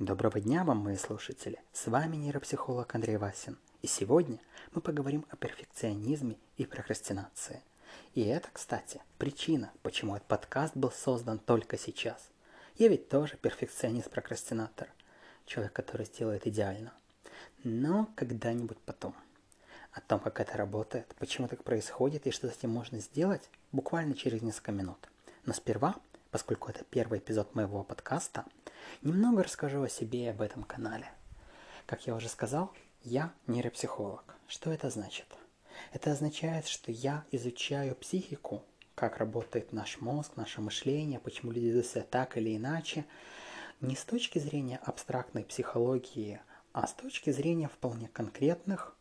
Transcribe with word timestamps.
Доброго 0.00 0.40
дня 0.40 0.64
вам, 0.64 0.78
мои 0.78 0.96
слушатели! 0.96 1.60
С 1.74 1.86
вами 1.86 2.16
нейропсихолог 2.16 2.94
Андрей 2.94 3.18
Васин. 3.18 3.58
И 3.82 3.86
сегодня 3.86 4.38
мы 4.72 4.80
поговорим 4.80 5.26
о 5.28 5.36
перфекционизме 5.36 6.38
и 6.56 6.64
прокрастинации. 6.64 7.60
И 8.14 8.24
это, 8.24 8.48
кстати, 8.50 9.02
причина, 9.18 9.70
почему 9.82 10.16
этот 10.16 10.26
подкаст 10.26 10.74
был 10.74 10.90
создан 10.90 11.38
только 11.38 11.76
сейчас. 11.76 12.30
Я 12.78 12.88
ведь 12.88 13.10
тоже 13.10 13.36
перфекционист-прокрастинатор. 13.36 14.88
Человек, 15.44 15.74
который 15.74 16.06
сделает 16.06 16.46
идеально. 16.46 16.94
Но 17.62 18.08
когда-нибудь 18.16 18.78
потом. 18.86 19.14
О 19.92 20.00
том, 20.00 20.18
как 20.18 20.40
это 20.40 20.56
работает, 20.56 21.14
почему 21.18 21.46
так 21.46 21.62
происходит 21.62 22.26
и 22.26 22.30
что 22.30 22.48
с 22.48 22.56
этим 22.56 22.70
можно 22.70 23.00
сделать, 23.00 23.50
буквально 23.70 24.14
через 24.14 24.40
несколько 24.40 24.72
минут. 24.72 25.10
Но 25.44 25.52
сперва, 25.52 25.94
поскольку 26.30 26.70
это 26.70 26.84
первый 26.84 27.18
эпизод 27.18 27.54
моего 27.54 27.84
подкаста, 27.84 28.46
немного 29.02 29.42
расскажу 29.42 29.82
о 29.82 29.88
себе 29.88 30.24
и 30.24 30.28
об 30.28 30.40
этом 30.40 30.62
канале. 30.64 31.10
Как 31.86 32.06
я 32.06 32.14
уже 32.14 32.28
сказал, 32.28 32.72
я 33.02 33.32
нейропсихолог. 33.46 34.36
Что 34.46 34.72
это 34.72 34.90
значит? 34.90 35.26
Это 35.92 36.12
означает, 36.12 36.66
что 36.66 36.92
я 36.92 37.24
изучаю 37.32 37.94
психику, 37.94 38.62
как 38.94 39.16
работает 39.16 39.72
наш 39.72 40.00
мозг, 40.00 40.36
наше 40.36 40.60
мышление, 40.60 41.18
почему 41.18 41.52
люди 41.52 41.66
ведут 41.66 41.86
себя 41.86 42.04
так 42.08 42.36
или 42.36 42.56
иначе, 42.56 43.06
не 43.80 43.96
с 43.96 44.04
точки 44.04 44.38
зрения 44.38 44.78
абстрактной 44.84 45.44
психологии, 45.44 46.40
а 46.72 46.86
с 46.86 46.92
точки 46.92 47.30
зрения 47.30 47.68
вполне 47.68 48.08
конкретных 48.08 48.94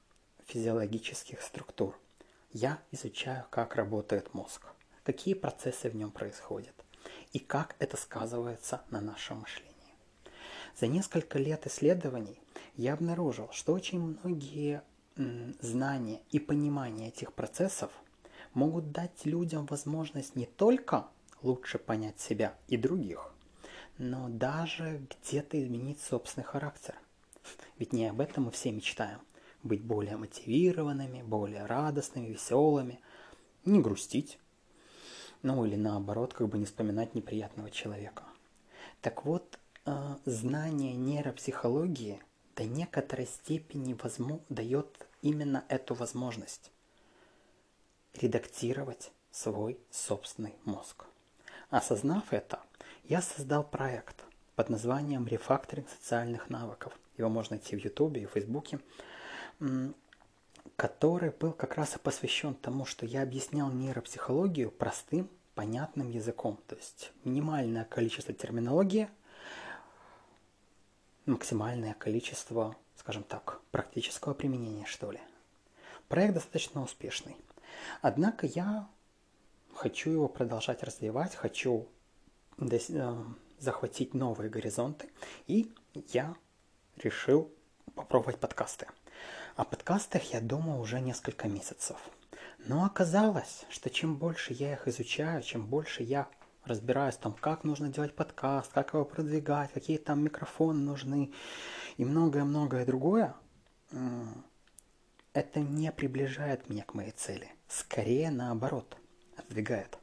физиологических 0.45 1.41
структур. 1.41 1.99
Я 2.51 2.79
изучаю, 2.91 3.45
как 3.49 3.75
работает 3.75 4.34
мозг, 4.34 4.67
какие 5.03 5.34
процессы 5.34 5.89
в 5.89 5.95
нем 5.95 6.11
происходят 6.11 6.73
и 7.34 7.39
как 7.39 7.75
это 7.79 7.98
сказывается 7.98 8.81
на 8.89 9.01
нашем 9.01 9.41
мышлении. 9.41 9.68
За 10.79 10.88
несколько 10.88 11.38
лет 11.39 11.67
исследований 11.67 12.39
я 12.77 12.93
обнаружил, 12.93 13.49
что 13.51 13.73
очень 13.73 13.99
многие 13.99 14.81
знания 15.59 16.21
и 16.31 16.40
понимание 16.40 17.09
этих 17.09 17.34
процессов 17.34 17.91
могут 18.54 18.91
дать 18.91 19.26
людям 19.26 19.65
возможность 19.65 20.37
не 20.37 20.45
только 20.45 21.07
лучше 21.41 21.79
понять 21.79 22.21
себя 22.21 22.55
и 22.70 22.77
других, 22.77 23.34
но 23.98 24.29
даже 24.29 25.01
где-то 25.09 25.62
изменить 25.62 25.99
собственный 25.99 26.45
характер. 26.45 26.95
Ведь 27.77 27.91
не 27.91 28.07
об 28.07 28.21
этом 28.21 28.45
мы 28.45 28.51
все 28.51 28.71
мечтаем. 28.71 29.20
Быть 29.63 29.84
более 29.84 30.15
мотивированными, 30.15 31.23
более 31.23 31.65
радостными, 31.65 32.27
веселыми, 32.27 33.01
не 33.65 33.82
грустить. 33.82 34.39
Ну 35.41 35.65
или 35.65 35.76
наоборот, 35.76 36.34
как 36.34 36.48
бы 36.48 36.57
не 36.57 36.63
вспоминать 36.63 37.15
неприятного 37.15 37.70
человека. 37.70 38.23
Так 39.01 39.26
вот, 39.26 39.59
знание 40.26 40.95
нейропсихологии 40.95 42.21
до 42.55 42.65
некоторой 42.65 43.27
степени 43.27 43.93
возможно, 43.93 44.41
дает 44.49 45.07
именно 45.21 45.63
эту 45.70 45.93
возможность 45.93 46.71
редактировать 48.13 49.12
свой 49.32 49.79
собственный 49.91 50.55
мозг. 50.65 51.05
Осознав 51.70 52.34
это, 52.34 52.60
я 53.04 53.21
создал 53.21 53.63
проект 53.63 54.23
под 54.55 54.70
названием 54.70 55.27
«Рефакторинг 55.27 55.87
социальных 55.90 56.49
навыков». 56.49 56.98
Его 57.17 57.29
можно 57.29 57.55
найти 57.55 57.76
в 57.76 57.84
Ютубе 57.84 58.23
и 58.23 58.26
в 58.26 58.32
Фейсбуке, 58.32 58.79
который 60.76 61.32
был 61.32 61.54
как 61.54 61.76
раз 61.76 61.95
и 61.95 61.99
посвящен 61.99 62.55
тому, 62.55 62.85
что 62.85 63.05
я 63.05 63.21
объяснял 63.21 63.71
нейропсихологию 63.71 64.72
простым, 64.72 65.29
понятным 65.53 66.09
языком. 66.09 66.59
То 66.67 66.75
есть 66.75 67.12
минимальное 67.23 67.85
количество 67.85 68.34
терминологии, 68.34 69.09
максимальное 71.30 71.94
количество, 71.94 72.75
скажем 72.96 73.24
так, 73.24 73.62
практического 73.72 74.34
применения, 74.34 74.85
что 74.85 75.12
ли. 75.12 75.19
Проект 76.08 76.34
достаточно 76.34 76.81
успешный. 76.81 77.35
Однако 78.01 78.47
я 78.47 78.88
хочу 79.73 80.09
его 80.09 80.28
продолжать 80.28 80.84
развивать, 80.84 81.35
хочу 81.35 81.88
э, 82.57 83.16
захватить 83.59 84.13
новые 84.13 84.50
горизонты, 84.50 85.09
и 85.47 85.72
я 86.13 86.35
решил 86.97 87.51
попробовать 87.95 88.39
подкасты. 88.39 88.88
О 89.56 89.66
подкастах 89.66 90.34
я 90.34 90.41
думал 90.41 90.81
уже 90.81 91.00
несколько 91.00 91.47
месяцев. 91.47 91.97
Но 92.59 92.85
оказалось, 92.85 93.66
что 93.69 93.89
чем 93.89 94.16
больше 94.18 94.53
я 94.53 94.73
их 94.73 94.88
изучаю, 94.88 95.41
чем 95.41 95.66
больше 95.66 96.03
я 96.03 96.28
разбираюсь 96.69 97.18
там, 97.18 97.34
как 97.34 97.63
нужно 97.63 97.90
делать 97.90 98.16
подкаст, 98.16 98.72
как 98.72 98.94
его 98.94 99.03
продвигать, 99.03 99.74
какие 99.74 99.97
там 99.97 100.24
микрофоны 100.24 100.80
нужны 100.80 101.34
и 101.97 102.06
многое-многое 102.06 102.85
другое, 102.85 103.35
это 105.34 105.59
не 105.59 105.91
приближает 105.91 106.69
меня 106.69 106.84
к 106.84 106.94
моей 106.94 107.12
цели. 107.12 107.50
Скорее 107.68 108.31
наоборот, 108.31 108.97
отдвигает. 109.38 109.97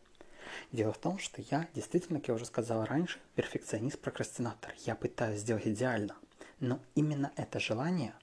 Дело 0.73 0.93
в 0.93 0.99
том, 0.99 1.19
что 1.19 1.43
я 1.51 1.69
действительно, 1.75 2.21
как 2.21 2.29
я 2.29 2.35
уже 2.35 2.45
сказал 2.45 2.85
раньше, 2.85 3.19
перфекционист-прокрастинатор. 3.35 4.75
Я 4.85 4.95
пытаюсь 4.95 5.41
сделать 5.41 5.67
идеально. 5.67 6.17
Но 6.61 6.81
именно 6.95 7.33
это 7.37 7.61
желание 7.61 8.15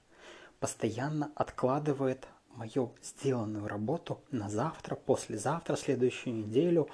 постоянно 0.60 1.30
откладывает 1.34 2.26
мою 2.48 2.92
сделанную 3.02 3.68
работу 3.68 4.20
на 4.30 4.48
завтра, 4.48 4.94
послезавтра, 4.94 5.76
следующую 5.76 6.36
неделю. 6.36 6.88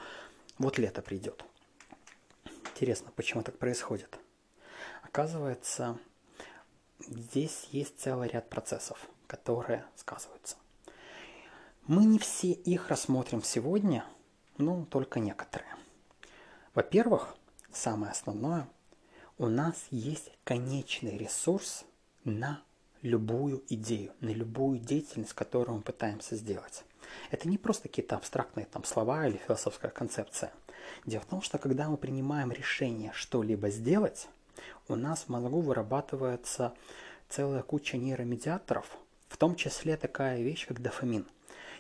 Вот 0.61 0.77
лето 0.77 1.01
придет. 1.01 1.43
Интересно, 2.75 3.11
почему 3.17 3.43
так 3.43 3.57
происходит? 3.57 4.19
Оказывается, 5.03 5.99
здесь 6.99 7.67
есть 7.71 7.99
целый 7.99 8.29
ряд 8.29 8.51
процессов, 8.51 9.09
которые 9.27 9.87
сказываются. 9.97 10.57
Мы 11.87 12.05
не 12.05 12.19
все 12.19 12.53
их 12.53 12.91
рассмотрим 12.91 13.43
сегодня, 13.43 14.05
но 14.59 14.85
только 14.85 15.19
некоторые. 15.19 15.75
Во-первых, 16.75 17.35
самое 17.73 18.13
основное, 18.13 18.69
у 19.39 19.47
нас 19.47 19.87
есть 19.91 20.31
конечный 20.45 21.17
ресурс 21.17 21.87
на 22.25 22.63
любую 23.01 23.65
идею, 23.71 24.13
на 24.21 24.29
любую 24.29 24.79
деятельность, 24.79 25.33
которую 25.33 25.79
мы 25.79 25.83
пытаемся 25.83 26.37
сделать. 26.37 26.85
Это 27.31 27.49
не 27.49 27.59
просто 27.59 27.89
какие-то 27.89 28.17
абстрактные 28.17 28.67
там 28.67 28.85
слова 28.85 29.27
или 29.27 29.37
философская 29.37 29.91
концепция. 29.91 30.53
Дело 31.07 31.23
в 31.23 31.27
том, 31.27 31.43
что 31.43 31.59
когда 31.59 31.89
мы 31.89 31.97
принимаем 31.97 32.53
решение 32.53 33.13
что-либо 33.15 33.71
сделать, 33.71 34.29
у 34.89 34.95
нас 34.95 35.25
в 35.25 35.29
мозгу 35.29 35.61
вырабатывается 35.61 36.75
целая 37.29 37.63
куча 37.63 37.97
нейромедиаторов, 37.97 38.87
в 39.29 39.37
том 39.37 39.55
числе 39.55 39.97
такая 39.97 40.43
вещь, 40.43 40.67
как 40.67 40.83
дофамин. 40.83 41.27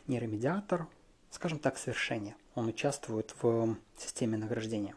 Нейромедиатор, 0.07 0.87
скажем 1.31 1.59
так, 1.59 1.79
совершения. 1.79 2.37
Он 2.55 2.69
участвует 2.69 3.35
в 3.41 3.77
системе 3.97 4.37
награждения. 4.37 4.95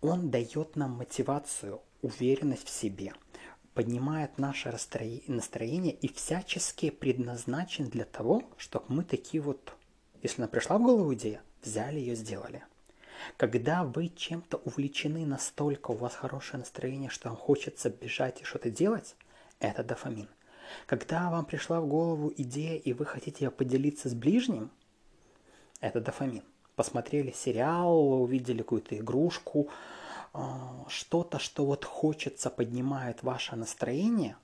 Он 0.00 0.30
дает 0.30 0.76
нам 0.76 0.92
мотивацию, 0.92 1.80
уверенность 2.02 2.66
в 2.66 2.70
себе– 2.70 3.12
поднимает 3.74 4.38
наше 4.38 4.70
настроение 5.26 5.94
и 5.94 6.12
всячески 6.12 6.90
предназначен 6.90 7.88
для 7.88 8.04
того, 8.04 8.42
чтобы 8.56 8.86
мы 8.88 9.04
такие 9.04 9.40
вот, 9.40 9.72
если 10.22 10.42
нам 10.42 10.50
пришла 10.50 10.78
в 10.78 10.82
голову 10.82 11.14
идея, 11.14 11.42
взяли 11.62 11.98
ее, 11.98 12.14
сделали. 12.14 12.64
Когда 13.36 13.84
вы 13.84 14.08
чем-то 14.08 14.56
увлечены 14.58 15.26
настолько, 15.26 15.90
у 15.90 15.96
вас 15.96 16.14
хорошее 16.14 16.60
настроение, 16.60 17.10
что 17.10 17.28
вам 17.28 17.36
хочется 17.36 17.90
бежать 17.90 18.40
и 18.40 18.44
что-то 18.44 18.70
делать, 18.70 19.14
это 19.58 19.84
дофамин. 19.84 20.28
Когда 20.86 21.30
вам 21.30 21.44
пришла 21.44 21.80
в 21.80 21.86
голову 21.86 22.32
идея, 22.36 22.78
и 22.78 22.92
вы 22.92 23.04
хотите 23.04 23.44
ее 23.44 23.50
поделиться 23.50 24.08
с 24.08 24.14
ближним, 24.14 24.70
это 25.80 26.00
дофамин. 26.00 26.44
Посмотрели 26.76 27.30
сериал, 27.30 28.22
увидели 28.22 28.58
какую-то 28.58 28.96
игрушку, 28.96 29.68
что-то, 30.88 31.38
что 31.38 31.64
вот 31.64 31.84
хочется, 31.84 32.50
поднимает 32.50 33.22
ваше 33.22 33.56
настроение, 33.56 34.36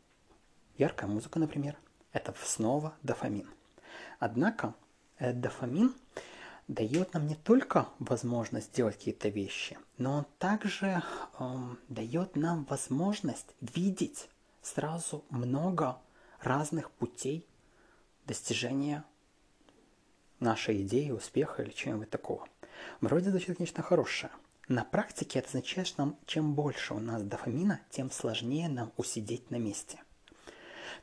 яркая 0.78 1.08
музыка, 1.08 1.38
например, 1.38 1.76
это 2.12 2.34
снова 2.43 2.94
дофамин. 3.02 3.49
Однако 4.19 4.75
этот 5.19 5.40
дофамин 5.40 5.94
дает 6.69 7.14
нам 7.14 7.26
не 7.26 7.37
только 7.37 7.88
возможность 7.99 8.75
делать 8.75 8.96
какие-то 8.96 9.28
вещи, 9.28 9.78
но 9.99 10.19
он 10.19 10.26
также 10.38 11.02
эм, 11.38 11.78
дает 11.88 12.34
нам 12.34 12.64
возможность 12.64 13.55
видеть 13.60 14.28
сразу 14.62 15.25
много 15.31 15.99
разных 16.40 16.90
путей 16.90 17.46
достижения 18.25 19.05
нашей 20.40 20.82
идеи, 20.82 21.10
успеха 21.10 21.62
или 21.62 21.70
чего-нибудь 21.70 22.10
такого. 22.10 22.49
Вроде 23.00 23.31
звучит 23.31 23.60
нечто 23.60 23.82
хорошее– 23.82 24.32
на 24.68 24.84
практике 24.84 25.38
это 25.38 25.48
означает, 25.48 25.86
что 25.86 26.04
нам, 26.04 26.16
чем 26.26 26.54
больше 26.54 26.94
у 26.94 26.98
нас 26.98 27.22
дофамина, 27.22 27.80
тем 27.90 28.10
сложнее 28.10 28.68
нам 28.68 28.92
усидеть 28.96 29.50
на 29.50 29.56
месте. 29.56 30.00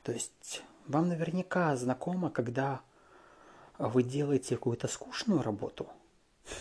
То 0.04 0.12
есть 0.12 0.64
вам 0.88 1.08
наверняка 1.08 1.76
знакомо, 1.76 2.30
когда 2.30 2.82
вы 3.78 4.04
делаете 4.04 4.56
какую-то 4.56 4.88
скучную 4.88 5.42
работу, 5.42 5.88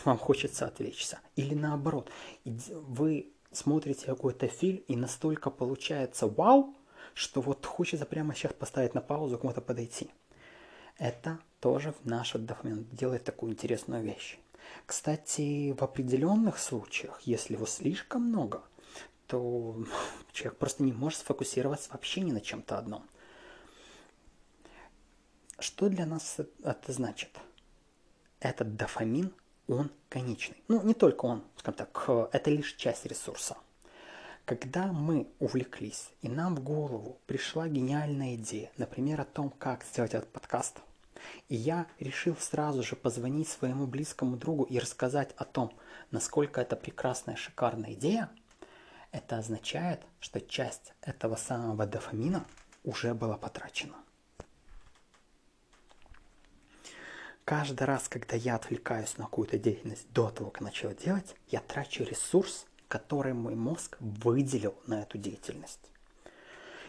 вам 0.04 0.16
хочется 0.16 0.66
отвлечься, 0.66 1.20
или 1.34 1.54
наоборот, 1.54 2.10
вы 2.44 3.32
смотрите 3.50 4.06
какой-то 4.06 4.46
фильм 4.48 4.82
и 4.88 4.96
настолько 4.96 5.50
получается 5.50 6.26
вау, 6.26 6.74
что 7.14 7.40
вот 7.40 7.66
хочется 7.66 8.06
прямо 8.06 8.34
сейчас 8.34 8.52
поставить 8.52 8.94
на 8.94 9.00
паузу, 9.00 9.38
кому-то 9.38 9.60
подойти. 9.60 10.10
Это 10.98 11.38
тоже 11.60 11.94
наш 12.04 12.32
дофамин 12.32 12.86
делает 12.92 13.24
такую 13.24 13.52
интересную 13.52 14.02
вещь. 14.02 14.38
Кстати, 14.86 15.72
в 15.72 15.82
определенных 15.82 16.58
случаях, 16.58 17.20
если 17.22 17.54
его 17.54 17.66
слишком 17.66 18.22
много, 18.22 18.62
то 19.26 19.76
человек 20.32 20.58
просто 20.58 20.82
не 20.82 20.92
может 20.92 21.20
сфокусироваться 21.20 21.90
вообще 21.92 22.20
ни 22.20 22.32
на 22.32 22.40
чем-то 22.40 22.78
одном. 22.78 23.04
Что 25.58 25.88
для 25.88 26.06
нас 26.06 26.38
это 26.64 26.92
значит? 26.92 27.30
Этот 28.40 28.74
дофамин, 28.74 29.32
он 29.68 29.90
конечный. 30.08 30.62
Ну, 30.66 30.82
не 30.82 30.94
только 30.94 31.26
он, 31.26 31.44
скажем 31.56 31.78
так, 31.78 32.30
это 32.32 32.50
лишь 32.50 32.74
часть 32.74 33.06
ресурса. 33.06 33.56
Когда 34.44 34.88
мы 34.88 35.28
увлеклись, 35.38 36.10
и 36.20 36.28
нам 36.28 36.56
в 36.56 36.64
голову 36.64 37.20
пришла 37.26 37.68
гениальная 37.68 38.34
идея, 38.34 38.72
например, 38.76 39.20
о 39.20 39.24
том, 39.24 39.50
как 39.50 39.84
сделать 39.84 40.14
этот 40.14 40.32
подкаст, 40.32 40.80
и 41.48 41.56
я 41.56 41.86
решил 41.98 42.36
сразу 42.36 42.82
же 42.82 42.96
позвонить 42.96 43.48
своему 43.48 43.86
близкому 43.86 44.36
другу 44.36 44.64
и 44.64 44.78
рассказать 44.78 45.32
о 45.36 45.44
том, 45.44 45.72
насколько 46.10 46.60
это 46.60 46.76
прекрасная, 46.76 47.36
шикарная 47.36 47.92
идея, 47.92 48.30
это 49.10 49.38
означает, 49.38 50.00
что 50.20 50.40
часть 50.40 50.94
этого 51.02 51.36
самого 51.36 51.86
дофамина 51.86 52.46
уже 52.84 53.14
была 53.14 53.36
потрачена. 53.36 53.96
Каждый 57.44 57.84
раз, 57.84 58.08
когда 58.08 58.36
я 58.36 58.54
отвлекаюсь 58.54 59.18
на 59.18 59.24
какую-то 59.24 59.58
деятельность 59.58 60.06
до 60.12 60.30
того, 60.30 60.50
как 60.50 60.62
начал 60.62 60.94
делать, 60.94 61.34
я 61.48 61.60
трачу 61.60 62.04
ресурс, 62.04 62.66
который 62.86 63.32
мой 63.32 63.56
мозг 63.56 63.96
выделил 64.00 64.74
на 64.86 65.02
эту 65.02 65.18
деятельность. 65.18 65.90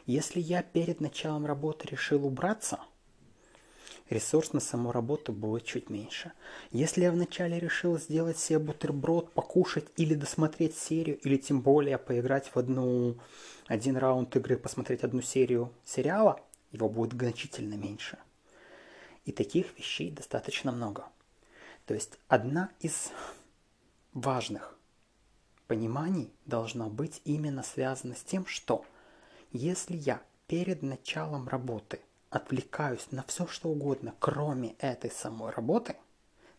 Если 0.05 0.39
я 0.39 0.61
перед 0.61 0.99
началом 1.01 1.45
работы 1.45 1.87
решил 1.87 2.25
убраться, 2.25 2.79
ресурс 4.09 4.53
на 4.53 4.59
саму 4.59 4.91
работу 4.91 5.31
будет 5.31 5.65
чуть 5.65 5.89
меньше. 5.89 6.31
Если 6.71 7.01
я 7.03 7.11
вначале 7.11 7.59
решил 7.59 7.97
сделать 7.97 8.37
себе 8.37 8.59
бутерброд, 8.59 9.31
покушать 9.33 9.85
или 9.97 10.13
досмотреть 10.13 10.77
серию, 10.77 11.17
или 11.19 11.37
тем 11.37 11.61
более 11.61 11.97
поиграть 11.97 12.47
в 12.53 12.57
одну, 12.57 13.17
один 13.67 13.97
раунд 13.97 14.35
игры, 14.35 14.57
посмотреть 14.57 15.03
одну 15.03 15.21
серию 15.21 15.71
сериала, 15.85 16.39
его 16.71 16.89
будет 16.89 17.13
значительно 17.13 17.75
меньше– 17.75 18.17
и 19.25 19.31
таких 19.31 19.77
вещей 19.77 20.11
достаточно 20.11 20.71
много. 20.71 21.05
То 21.85 21.93
есть 21.93 22.19
одна 22.27 22.69
из 22.79 23.11
важных 24.13 24.77
пониманий 25.67 26.31
должна 26.45 26.87
быть 26.87 27.21
именно 27.25 27.63
связана 27.63 28.15
с 28.15 28.23
тем, 28.23 28.45
что 28.45 28.85
если 29.51 29.95
я 29.95 30.21
перед 30.47 30.81
началом 30.81 31.47
работы 31.47 31.99
отвлекаюсь 32.35 33.07
на 33.11 33.23
все 33.23 33.47
что 33.47 33.69
угодно, 33.69 34.13
кроме 34.19 34.73
этой 34.79 35.11
самой 35.11 35.51
работы, 35.51 35.95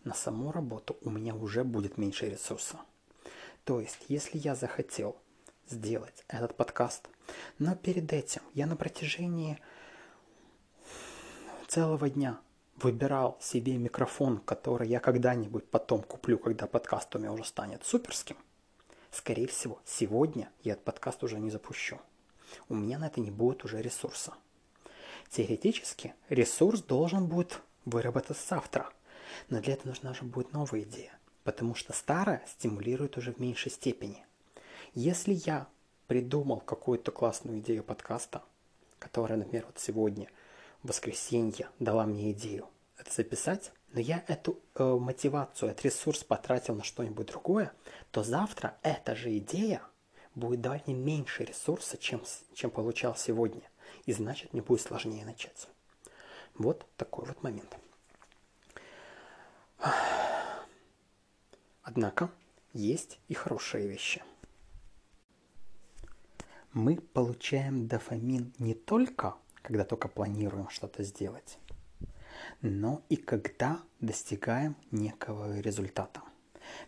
на 0.05 0.15
саму 0.15 0.53
работу 0.53 0.97
у 1.03 1.11
меня 1.11 1.35
уже 1.35 1.65
будет 1.65 1.99
меньше 1.99 2.29
ресурса. 2.29 2.79
То 3.65 3.81
есть, 3.81 3.99
если 4.09 4.39
я 4.39 4.55
захотел 4.55 5.17
сделать 5.69 6.25
этот 6.29 6.57
подкаст, 6.57 7.09
но 7.59 7.75
перед 7.75 8.13
этим 8.13 8.43
я 8.53 8.67
на 8.67 8.77
протяжении 8.77 9.59
целого 11.67 12.09
дня 12.09 12.39
выбирал 12.77 13.39
себе 13.41 13.77
микрофон, 13.77 14.39
который 14.39 14.89
я 14.89 15.01
когда-нибудь 15.01 15.69
потом 15.69 16.03
куплю, 16.03 16.39
когда 16.39 16.67
подкаст 16.67 17.17
у 17.17 17.19
меня 17.19 17.33
уже 17.33 17.45
станет 17.45 17.85
суперским, 17.85 18.37
скорее 19.11 19.49
всего, 19.49 19.81
сегодня 19.85 20.51
я 20.63 20.75
этот 20.75 20.85
подкаст 20.85 21.25
уже 21.25 21.39
не 21.39 21.51
запущу. 21.51 21.99
У 22.69 22.75
меня 22.75 22.99
на 22.99 23.07
это 23.07 23.21
не 23.21 23.31
будет 23.31 23.65
уже 23.65 23.81
ресурса. 23.81 24.35
Теоретически 25.31 26.15
ресурс 26.29 26.83
должен 26.83 27.27
будет 27.27 27.61
выработаться 27.85 28.47
завтра, 28.49 28.91
но 29.49 29.61
для 29.61 29.75
этого 29.75 29.89
нужна 29.89 30.15
же 30.15 30.25
будет 30.25 30.53
новая 30.53 30.83
идея, 30.83 31.19
потому 31.43 31.75
что 31.75 31.93
старая 31.93 32.43
стимулирует 32.47 33.17
уже 33.17 33.33
в 33.33 33.41
меньшей 33.41 33.73
степени. 33.73 34.25
Если 34.95 35.33
я 35.33 35.67
придумал 36.07 36.61
какую-то 36.61 37.11
классную 37.11 37.59
идею 37.59 37.83
подкаста, 37.83 38.43
которая, 38.99 39.39
например, 39.39 39.65
вот 39.67 39.79
сегодня– 39.79 40.29
воскресенье 40.85 41.69
дала 41.81 42.07
мне 42.07 42.31
идею 42.31 42.69
это 42.97 43.13
записать, 43.13 43.73
но 43.93 44.01
я 44.01 44.23
эту 44.29 44.61
э, 44.77 44.85
мотивацию, 44.85 45.71
этот 45.71 45.85
ресурс 45.85 46.23
потратил 46.23 46.77
на 46.77 46.85
что-нибудь 46.85 47.27
другое, 47.27 47.73
то 48.13 48.23
завтра 48.23 48.77
эта 48.83 49.17
же 49.17 49.37
идея 49.39 49.83
будет 50.37 50.61
давать 50.61 50.87
мне 50.87 50.95
меньше 50.95 51.45
ресурса, 51.45 51.97
чем, 51.97 52.23
чем 52.55 52.71
получал 52.71 53.17
сегодня. 53.17 53.63
И 54.07 54.13
значит, 54.13 54.53
мне 54.53 54.63
будет 54.63 54.81
сложнее 54.81 55.25
начать. 55.25 55.69
Вот 56.55 56.87
такой 56.97 57.27
вот 57.27 57.43
момент. 57.43 57.77
Однако 61.83 62.31
есть 62.73 63.19
и 63.29 63.35
хорошие 63.35 63.89
вещи. 63.89 64.23
Мы 66.73 66.97
получаем 66.97 67.87
дофамин 67.87 68.53
не 68.59 68.75
только 68.75 69.37
когда 69.65 69.85
только 69.85 70.09
планируем 70.09 70.69
что-то 70.69 71.03
сделать, 71.03 71.59
но 72.61 73.03
и 73.09 73.17
когда 73.17 73.81
достигаем 73.99 74.77
некого 74.91 75.59
результата. 75.59 76.21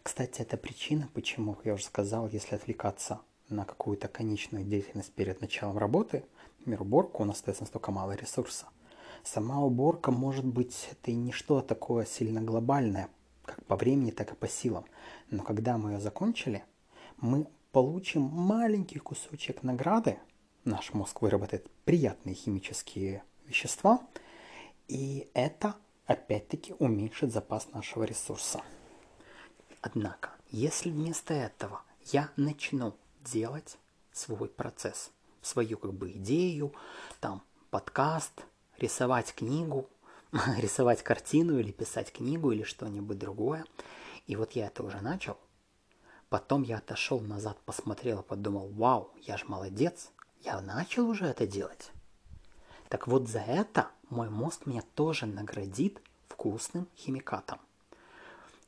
Кстати, 0.02 0.42
это 0.42 0.58
причина, 0.58 1.08
почему, 1.14 1.56
я 1.64 1.72
уже 1.72 1.84
сказал, 1.84 2.28
если 2.28 2.54
отвлекаться 2.54 3.20
на 3.48 3.64
какую-то 3.64 4.08
конечную 4.08 4.64
деятельность 4.64 5.12
перед 5.12 5.40
началом 5.40 5.78
работы, 5.78 6.25
например, 6.58 6.82
уборку, 6.82 7.22
у 7.22 7.26
нас 7.26 7.37
остается 7.37 7.62
настолько 7.62 7.93
мало 7.93 8.12
ресурса. 8.12 8.66
Сама 9.22 9.60
уборка 9.60 10.10
может 10.10 10.44
быть 10.44 10.88
это 10.90 11.10
и 11.10 11.14
не 11.14 11.32
что 11.32 11.60
такое 11.60 12.04
сильно 12.06 12.40
глобальное, 12.40 13.08
как 13.44 13.64
по 13.64 13.76
времени, 13.76 14.10
так 14.10 14.32
и 14.32 14.37
по 14.37 14.48
силам. 14.48 14.84
Но 15.31 15.43
когда 15.43 15.78
мы 15.78 15.93
ее 15.93 16.00
закончили, 16.00 16.64
мы 17.19 17.46
получим 17.72 18.22
маленький 18.22 18.98
кусочек 18.98 19.62
награды, 19.62 20.19
наш 20.64 20.93
мозг 20.93 21.22
выработает 21.22 21.70
приятные 21.84 22.34
химические 22.34 23.22
вещества, 23.46 24.00
и 24.88 25.28
это 25.34 25.75
опять-таки 26.06 26.75
уменьшит 26.78 27.32
запас 27.32 27.72
нашего 27.72 28.04
ресурса. 28.04 28.62
Однако, 29.81 30.31
если 30.50 30.90
вместо 30.90 31.34
этого 31.34 31.82
я 32.12 32.31
начну 32.37 32.94
делать 33.26 33.76
свой 34.12 34.49
процесс, 34.49 35.11
свою 35.43 35.78
как 35.78 35.93
бы 35.93 36.12
идею, 36.12 36.72
там 37.20 37.43
подкаст, 37.70 38.32
рисовать 38.79 39.34
книгу, 39.34 39.89
рисовать 40.58 41.03
картину 41.03 41.58
или 41.58 41.72
писать 41.72 42.12
книгу 42.12 42.53
или 42.53 42.62
что-нибудь 42.62 43.19
другое, 43.19 43.65
и 44.27 44.36
вот 44.36 44.53
я 44.53 44.67
это 44.67 44.82
уже 44.82 45.00
начал, 45.00 45.36
потом 46.29 46.62
я 46.62 46.79
отошел 46.79 47.20
назад, 47.20 47.58
посмотрел 47.65 48.22
подумал, 48.22 48.69
вау, 48.69 49.12
я 49.22 49.36
же 49.36 49.44
молодец, 49.46 50.10
я 50.41 50.60
начал 50.60 51.08
уже 51.08 51.27
это 51.27 51.46
делать. 51.46 51.91
Так 52.89 53.08
вот 53.08 53.29
за 53.29 53.41
это 53.41 53.91
мой 54.08 54.31
мозг 54.31 54.67
меня 54.67 54.82
тоже 54.94 55.27
наградит 55.27 56.00
вкусным 56.29 56.89
химикатом. 56.96 57.58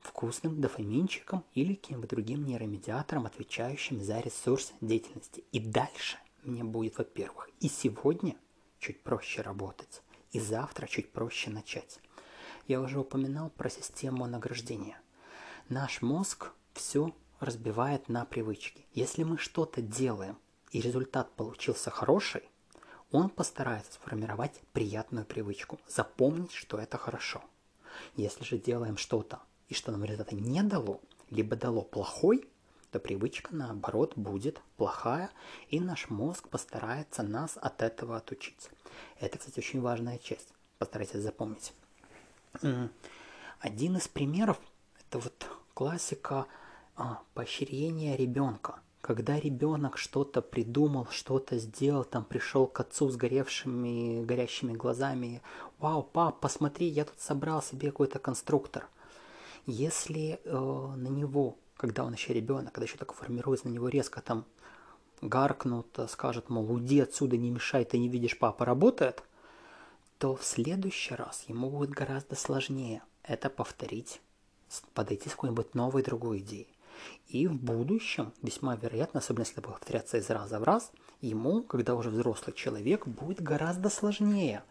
Вкусным 0.00 0.61
дофаминчиком 0.61 1.45
или 1.55 1.75
каким-то 1.75 2.09
другим 2.09 2.45
нейромедиатором, 2.45 3.26
отвечающим 3.26 4.02
за 4.02 4.21
ресурс 4.21 4.73
деятельности. 4.81 5.45
И 5.52 5.61
дальше 5.61 6.19
мне 6.43 6.64
будет, 6.64 6.99
во-первых, 6.99 7.50
и 7.61 7.69
сегодня 7.69 8.37
чуть 8.78 9.02
проще 9.02 9.43
работать, 9.43 10.02
и 10.33 10.40
завтра 10.40 10.87
чуть 10.87 11.12
проще 11.12 11.50
начать. 11.50 12.00
Я 12.67 12.81
уже 12.81 13.00
упоминал 13.00 13.50
про 13.50 13.71
систему 13.71 14.26
награждения. 14.26 15.00
Наш 15.69 16.02
мозг 16.02 16.52
все 16.75 17.14
разбивает 17.40 18.09
на 18.09 18.25
привычки. 18.25 18.87
Если 18.93 19.25
мы 19.25 19.38
что-то 19.38 19.83
делаем 19.83 20.38
и 20.71 20.81
результат 20.81 21.31
получился 21.35 21.90
хороший, 21.90 22.43
он 23.11 23.31
постарается 23.31 23.95
сформировать 23.95 24.61
приятную 24.73 25.25
привычку, 25.25 25.78
запомнить, 25.88 26.52
что 26.52 26.78
это 26.78 26.99
хорошо. 26.99 27.43
Если 28.17 28.45
же 28.45 28.59
делаем 28.59 28.97
что-то, 28.97 29.40
и 29.68 29.75
что 29.75 29.92
нам 29.92 30.04
результата 30.04 30.34
не 30.34 30.62
дало, 30.62 31.00
либо 31.30 31.56
дало 31.56 31.82
плохой, 31.82 32.48
то 32.90 32.98
привычка, 32.98 33.54
наоборот, 33.54 34.14
будет 34.16 34.60
плохая, 34.76 35.30
и 35.68 35.78
наш 35.78 36.08
мозг 36.08 36.48
постарается 36.48 37.22
нас 37.22 37.58
от 37.60 37.82
этого 37.82 38.16
отучить. 38.16 38.70
Это, 39.20 39.38
кстати, 39.38 39.58
очень 39.58 39.80
важная 39.80 40.18
часть. 40.18 40.52
Постарайтесь 40.78 41.20
запомнить. 41.20 41.72
Один 43.60 43.96
из 43.96 44.08
примеров– 44.08 44.58
это 45.00 45.18
вот 45.18 45.46
классика 45.75 46.46
а, 46.96 47.22
поощрения 47.34 48.16
ребенка– 48.16 48.80
когда 49.00 49.38
ребенок 49.38 49.96
что-то 49.96 50.42
придумал, 50.42 51.06
что-то 51.10 51.56
сделал, 51.58 52.04
там 52.04 52.25
пришел 52.25 52.66
к 52.66 52.80
отцу 52.80 53.08
с 53.08 53.16
горевшими, 53.16 54.25
горящими 54.25 54.72
глазами, 54.72 55.40
«Вау, 55.78 56.02
пап, 56.02 56.40
посмотри, 56.40 56.88
я 56.88 57.04
тут 57.04 57.20
собрал 57.20 57.62
себе 57.62 57.90
какой-то 57.90 58.18
конструктор». 58.18 58.87
Если 59.68 60.40
э, 60.44 60.50
на 60.50 61.08
него 61.08 61.58
когда 61.78 62.04
он 62.04 62.12
еще 62.12 62.34
ребенок, 62.34 62.75
когда 62.75 62.84
еще 62.84 62.98
так 62.98 63.14
формируется 63.14 63.68
на 63.68 63.72
него 63.72 63.88
резко 63.88 64.20
там 64.20 64.44
гаркнут, 65.22 65.98
скажет, 66.08 66.50
мол, 66.50 66.70
уйди 66.70 67.00
отсюда, 67.00 67.37
не 67.37 67.50
мешай, 67.50 67.84
ты 67.84 67.98
не 67.98 68.08
видишь, 68.08 68.38
папа 68.38 68.64
работает, 68.64 69.22
то 70.18 70.34
в 70.34 70.44
следующий 70.44 71.14
раз 71.14 71.44
ему 71.46 71.70
будет 71.70 71.90
гораздо 71.90 72.34
сложнее 72.34 73.02
это 73.22 73.48
повторить, 73.48 74.20
подойти 74.92 75.28
с 75.28 75.32
какой-нибудь 75.32 75.75
новой 75.75 76.02
другой 76.02 76.40
идеей. 76.40 76.68
И 77.28 77.46
в 77.46 77.54
будущем, 77.54 78.32
весьма 78.42 78.75
вероятно, 78.75 79.20
особенно 79.20 79.42
если 79.42 79.58
это 79.58 79.68
повторяться 79.68 80.18
из 80.18 80.28
раза 80.30 80.58
в 80.58 80.64
раз, 80.64 80.90
ему, 81.20 81.62
когда 81.62 81.94
уже 81.94 82.10
взрослый 82.10 82.56
человек, 82.56 83.06
будет 83.06 83.40
гораздо 83.40 83.88
сложнее 83.88 84.64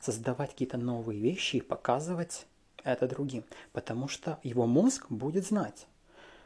создавать 0.00 0.50
какие-то 0.50 0.78
новые 0.78 1.20
вещи 1.20 1.56
и 1.56 1.60
показывать 1.60 2.46
это 2.84 3.08
другим. 3.08 3.44
Потому 3.72 4.08
что 4.08 4.38
его 4.42 4.66
мозг 4.66 5.06
будет 5.10 5.46
знать, 5.46 5.86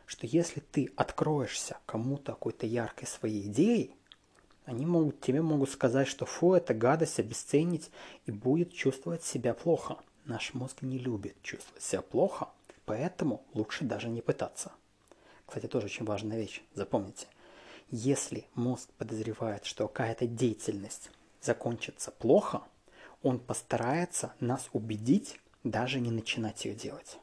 что 0.06 0.26
если 0.26 0.60
ты 0.60 0.92
откроешься 0.96 1.78
кому-то 1.86 2.32
какой-то 2.32 2.66
яркой 2.66 3.08
своей 3.08 3.46
идеей, 3.46 3.94
они 4.64 4.84
могут, 4.84 5.20
тебе 5.20 5.42
могут 5.42 5.70
сказать, 5.70 6.08
что 6.08 6.26
фу, 6.26 6.54
это 6.54 6.74
гадость, 6.74 7.20
обесценить, 7.20 7.90
и 8.24 8.32
будет 8.32 8.72
чувствовать 8.72 9.22
себя 9.22 9.54
плохо. 9.54 9.96
Наш 10.24 10.54
мозг 10.54 10.82
не 10.82 10.98
любит 10.98 11.40
чувствовать 11.42 11.82
себя 11.82 12.02
плохо, 12.02 12.48
поэтому 12.84 13.44
лучше 13.54 13.84
даже 13.84 14.08
не 14.08 14.22
пытаться. 14.22 14.72
Кстати, 15.46 15.66
тоже 15.66 15.86
очень 15.86 16.04
важная 16.04 16.36
вещь, 16.36 16.62
запомните. 16.74 17.28
Если 17.90 18.46
мозг 18.54 18.90
подозревает, 18.98 19.64
что 19.64 19.86
какая-то 19.86 20.26
деятельность 20.26 21.10
закончится 21.40 22.10
плохо, 22.10 22.62
он 23.22 23.38
постарается 23.38 24.34
нас 24.40 24.68
убедить 24.72 25.40
даже 25.70 26.00
не 26.00 26.10
начинать 26.10 26.64
ее 26.64 26.74
делать. 26.74 27.18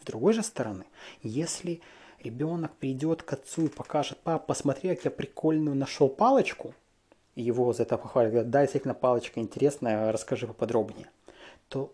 С 0.00 0.04
другой 0.04 0.32
же 0.32 0.42
стороны, 0.42 0.84
если 1.22 1.80
ребенок 2.22 2.74
придет 2.76 3.22
к 3.22 3.32
отцу 3.32 3.66
и 3.66 3.68
покажет, 3.68 4.18
пап, 4.18 4.46
посмотри, 4.46 4.94
как 4.94 5.04
я 5.04 5.10
прикольную 5.10 5.76
нашел 5.76 6.08
палочку, 6.08 6.74
и 7.34 7.42
его 7.42 7.72
за 7.72 7.84
это 7.84 7.96
похвалят, 7.96 8.32
говорят, 8.32 8.50
да, 8.50 8.62
действительно, 8.62 8.94
палочка 8.94 9.40
интересная, 9.40 10.12
расскажи 10.12 10.46
поподробнее, 10.46 11.08
то 11.68 11.92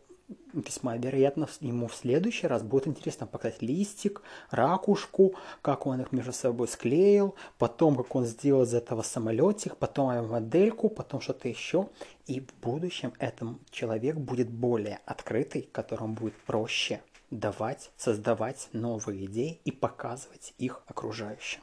весьма 0.52 0.96
вероятно 0.96 1.48
ему 1.60 1.86
в 1.86 1.94
следующий 1.94 2.46
раз 2.46 2.62
будет 2.62 2.88
интересно 2.88 3.26
показать 3.26 3.62
листик, 3.62 4.22
ракушку, 4.50 5.34
как 5.62 5.86
он 5.86 6.00
их 6.00 6.12
между 6.12 6.32
собой 6.32 6.68
склеил, 6.68 7.34
потом 7.58 7.96
как 7.96 8.14
он 8.14 8.24
сделал 8.24 8.62
из 8.62 8.74
этого 8.74 9.02
самолетик, 9.02 9.76
потом 9.76 10.28
модельку, 10.28 10.88
потом 10.88 11.20
что-то 11.20 11.48
еще. 11.48 11.88
И 12.26 12.40
в 12.40 12.54
будущем 12.60 13.12
этот 13.18 13.48
человек 13.70 14.16
будет 14.16 14.50
более 14.50 15.00
открытый, 15.06 15.68
которому 15.72 16.14
будет 16.14 16.34
проще 16.42 17.02
давать, 17.30 17.90
создавать 17.96 18.68
новые 18.72 19.26
идеи 19.26 19.60
и 19.64 19.70
показывать 19.70 20.54
их 20.58 20.82
окружающим. 20.86 21.62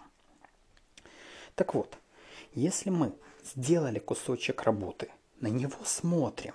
Так 1.56 1.74
вот, 1.74 1.98
если 2.54 2.90
мы 2.90 3.14
сделали 3.44 4.00
кусочек 4.00 4.64
работы, 4.64 5.10
на 5.40 5.48
него 5.48 5.78
смотрим, 5.84 6.54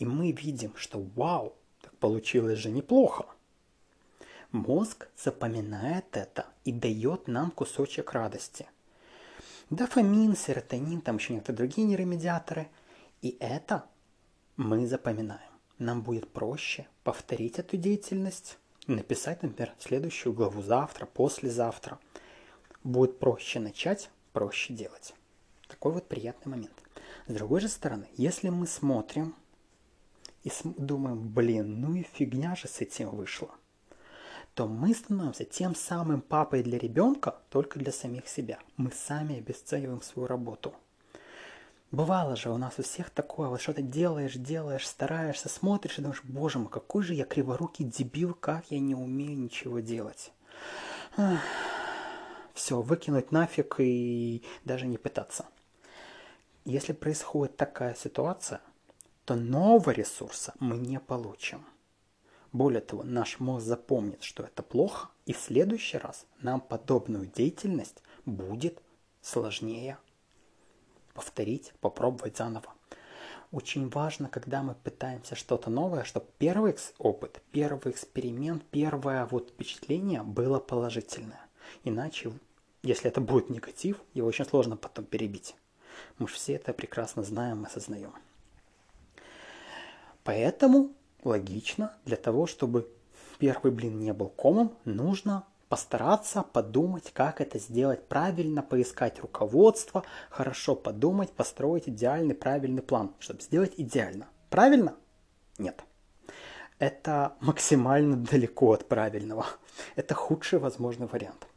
и 0.00 0.06
мы 0.06 0.32
видим, 0.32 0.74
что 0.76 0.98
вау, 1.14 1.54
так 1.82 1.94
получилось 1.98 2.58
же 2.58 2.70
неплохо. 2.70 3.26
Мозг 4.50 5.08
запоминает 5.16 6.16
это 6.16 6.46
и 6.64 6.72
дает 6.72 7.28
нам 7.28 7.50
кусочек 7.50 8.12
радости. 8.12 8.66
Дофамин, 9.68 10.34
серотонин, 10.34 11.02
там 11.02 11.18
еще 11.18 11.34
некоторые 11.34 11.58
другие 11.58 11.86
нейромедиаторы. 11.86 12.68
И 13.20 13.36
это 13.38 13.84
мы 14.56 14.86
запоминаем. 14.86 15.52
Нам 15.78 16.02
будет 16.02 16.32
проще 16.32 16.88
повторить 17.04 17.58
эту 17.58 17.76
деятельность, 17.76 18.58
написать, 18.86 19.42
например, 19.42 19.74
следующую 19.78 20.32
главу 20.32 20.62
завтра, 20.62 21.04
послезавтра. 21.04 22.00
Будет 22.82 23.18
проще 23.18 23.60
начать, 23.60 24.10
проще 24.32 24.72
делать. 24.72 25.14
Такой 25.68 25.92
вот 25.92 26.08
приятный 26.08 26.50
момент. 26.50 26.82
С 27.28 27.34
другой 27.34 27.60
же 27.60 27.68
стороны, 27.68 28.08
если 28.16 28.48
мы 28.48 28.66
смотрим 28.66 29.36
и 30.42 30.50
думаем, 30.64 31.28
блин, 31.28 31.80
ну 31.80 31.94
и 31.94 32.02
фигня 32.02 32.56
же 32.56 32.68
с 32.68 32.80
этим 32.80 33.10
вышла, 33.10 33.50
то 34.54 34.66
мы 34.66 34.94
становимся 34.94 35.44
тем 35.44 35.74
самым 35.74 36.20
папой 36.20 36.62
для 36.62 36.78
ребенка, 36.78 37.36
только 37.50 37.78
для 37.78 37.92
самих 37.92 38.28
себя. 38.28 38.58
Мы 38.76 38.90
сами 38.90 39.38
обесцениваем 39.38 40.02
свою 40.02 40.26
работу. 40.26 40.74
Бывало 41.90 42.36
же 42.36 42.50
у 42.50 42.56
нас 42.56 42.78
у 42.78 42.82
всех 42.82 43.10
такое, 43.10 43.48
вот 43.48 43.60
что-то 43.60 43.82
делаешь, 43.82 44.34
делаешь, 44.34 44.86
стараешься, 44.86 45.48
смотришь 45.48 45.98
и 45.98 46.02
думаешь, 46.02 46.22
боже 46.22 46.60
мой, 46.60 46.70
какой 46.70 47.02
же 47.02 47.14
я 47.14 47.24
криворукий 47.24 47.84
дебил, 47.84 48.32
как 48.32 48.70
я 48.70 48.78
не 48.78 48.94
умею 48.94 49.36
ничего 49.36 49.80
делать. 49.80 50.32
Все, 52.54 52.80
выкинуть 52.80 53.32
нафиг 53.32 53.76
и 53.78 54.44
даже 54.64 54.86
не 54.86 54.98
пытаться. 54.98 55.46
Если 56.64 56.92
происходит 56.92 57.56
такая 57.56 57.94
ситуация, 57.94 58.60
то 59.24 59.34
нового 59.34 59.90
ресурса 59.90 60.54
мы 60.58 60.78
не 60.78 60.98
получим. 60.98 61.64
Более 62.52 62.80
того, 62.80 63.04
наш 63.04 63.38
мозг 63.38 63.64
запомнит, 63.64 64.22
что 64.22 64.42
это 64.42 64.62
плохо, 64.62 65.08
и 65.24 65.32
в 65.32 65.38
следующий 65.38 65.98
раз 65.98 66.26
нам 66.40 66.60
подобную 66.60 67.26
деятельность 67.26 68.02
будет 68.26 68.82
сложнее 69.22 69.98
повторить, 71.14 71.72
попробовать 71.80 72.36
заново. 72.36 72.74
Очень 73.52 73.88
важно, 73.88 74.28
когда 74.28 74.62
мы 74.62 74.74
пытаемся 74.74 75.34
что-то 75.34 75.70
новое, 75.70 76.04
чтобы 76.04 76.26
первый 76.38 76.76
опыт, 76.98 77.42
первый 77.50 77.90
эксперимент, 77.90 78.64
первое 78.70 79.26
вот 79.26 79.50
впечатление 79.50 80.22
было 80.22 80.60
положительное. 80.60 81.46
Иначе, 81.84 82.32
если 82.82 83.10
это 83.10 83.20
будет 83.20 83.50
негатив, 83.50 84.00
его 84.14 84.28
очень 84.28 84.44
сложно 84.44 84.76
потом 84.76 85.04
перебить. 85.04 85.56
Мы 86.18 86.28
же 86.28 86.34
все 86.34 86.54
это 86.54 86.72
прекрасно 86.72 87.22
знаем 87.22 87.64
и 87.64 87.66
осознаем. 87.66 88.14
Поэтому 90.30 90.92
логично, 91.24 91.92
для 92.04 92.16
того, 92.16 92.46
чтобы 92.46 92.88
первый 93.40 93.72
блин 93.72 93.98
не 93.98 94.12
был 94.12 94.28
комом, 94.28 94.78
нужно 94.84 95.44
постараться 95.68 96.44
подумать, 96.44 97.10
как 97.12 97.40
это 97.40 97.58
сделать 97.58 98.06
правильно, 98.06 98.62
поискать 98.62 99.18
руководство, 99.18 100.04
хорошо 100.30 100.76
подумать, 100.76 101.32
построить 101.32 101.88
идеальный 101.88 102.36
правильный 102.36 102.80
план, 102.80 103.12
чтобы 103.18 103.40
сделать 103.40 103.72
идеально. 103.76 104.28
Правильно? 104.50 104.94
Нет. 105.58 105.82
Это 106.78 107.34
максимально 107.40 108.14
далеко 108.16 108.74
от 108.74 108.86
правильного. 108.86 109.46
Это 109.96 110.14
худший 110.14 110.60
возможный 110.60 111.08
вариант. 111.08 111.48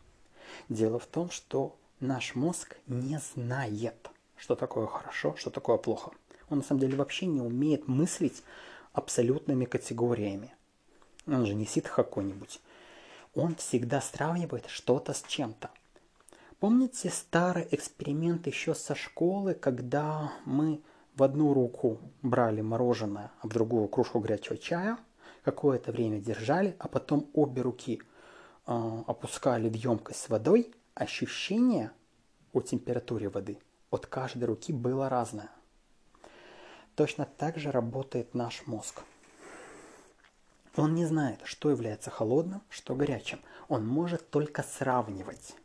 Дело 0.68 0.98
в 0.98 1.06
том, 1.06 1.30
что 1.30 1.78
наш 2.00 2.34
мозг 2.34 2.76
не 2.88 3.20
знает, 3.36 4.10
что 4.36 4.56
такое 4.56 4.88
хорошо, 4.88 5.36
что 5.38 5.52
такое 5.52 5.78
плохо 5.78 6.10
он 6.54 6.60
на 6.60 6.64
самом 6.64 6.82
деле 6.82 6.96
вообще 6.96 7.26
не 7.26 7.42
умеет 7.42 7.88
мыслить 7.88 8.44
абсолютными 8.94 9.66
категориями. 9.66 10.54
Он 11.28 11.46
же 11.46 11.56
не 11.56 11.66
ситх 11.66 11.96
какой-нибудь. 11.96 12.62
Он 13.34 13.56
всегда 13.56 14.02
сравнивает 14.02 14.68
что-то 14.68 15.14
с 15.14 15.24
чем-то. 15.24 15.72
Помните 16.60 17.10
старый 17.10 17.68
эксперимент 17.72 18.48
еще 18.48 18.76
со 18.76 18.96
школы, 18.96 19.54
когда 19.54 20.32
мы 20.46 20.82
в 21.16 21.24
одну 21.24 21.54
руку 21.54 22.00
брали 22.22 22.62
мороженое, 22.62 23.32
а 23.42 23.48
в 23.48 23.50
другую 23.52 23.88
кружку 23.88 24.20
горячего 24.20 24.58
чая, 24.58 24.98
какое-то 25.44 25.92
время 25.92 26.20
держали, 26.20 26.76
а 26.80 26.88
потом 26.88 27.30
обе 27.34 27.62
руки 27.64 28.02
э, 28.66 29.04
опускали 29.08 29.70
в 29.70 29.74
емкость 29.74 30.22
с 30.22 30.30
водой, 30.30 30.74
ощущение 30.94 31.92
о 32.54 32.62
температуре 32.62 33.30
воды 33.30 33.58
от 33.90 34.06
каждой 34.06 34.46
руки 34.46 34.72
было 34.72 35.10
разное– 35.10 35.50
Точно 36.96 37.26
так 37.26 37.58
же 37.58 37.72
работает 37.72 38.36
наш 38.36 38.68
мозг. 38.68 39.02
Он 40.76 40.94
не 40.94 41.06
знает, 41.06 41.40
что 41.44 41.70
является 41.72 42.12
холодным, 42.12 42.62
что 42.70 42.96
горячим. 42.96 43.40
Он 43.68 43.86
может 43.86 44.30
только 44.30 44.64
сравнивать. 44.64 45.56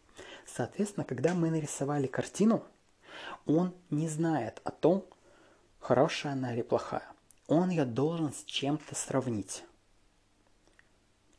Соответственно, 0.46 1.04
когда 1.04 1.34
мы 1.34 1.50
нарисовали 1.50 2.06
картину, 2.06 2.64
он 3.46 3.74
не 3.90 4.08
знает 4.08 4.60
о 4.64 4.70
том, 4.70 5.04
хорошая 5.80 6.32
она 6.32 6.54
или 6.54 6.62
плохая. 6.62 7.06
Он 7.46 7.70
ее 7.70 7.84
должен 7.84 8.32
с 8.32 8.44
чем-то 8.44 8.94
сравнить. 8.94 9.64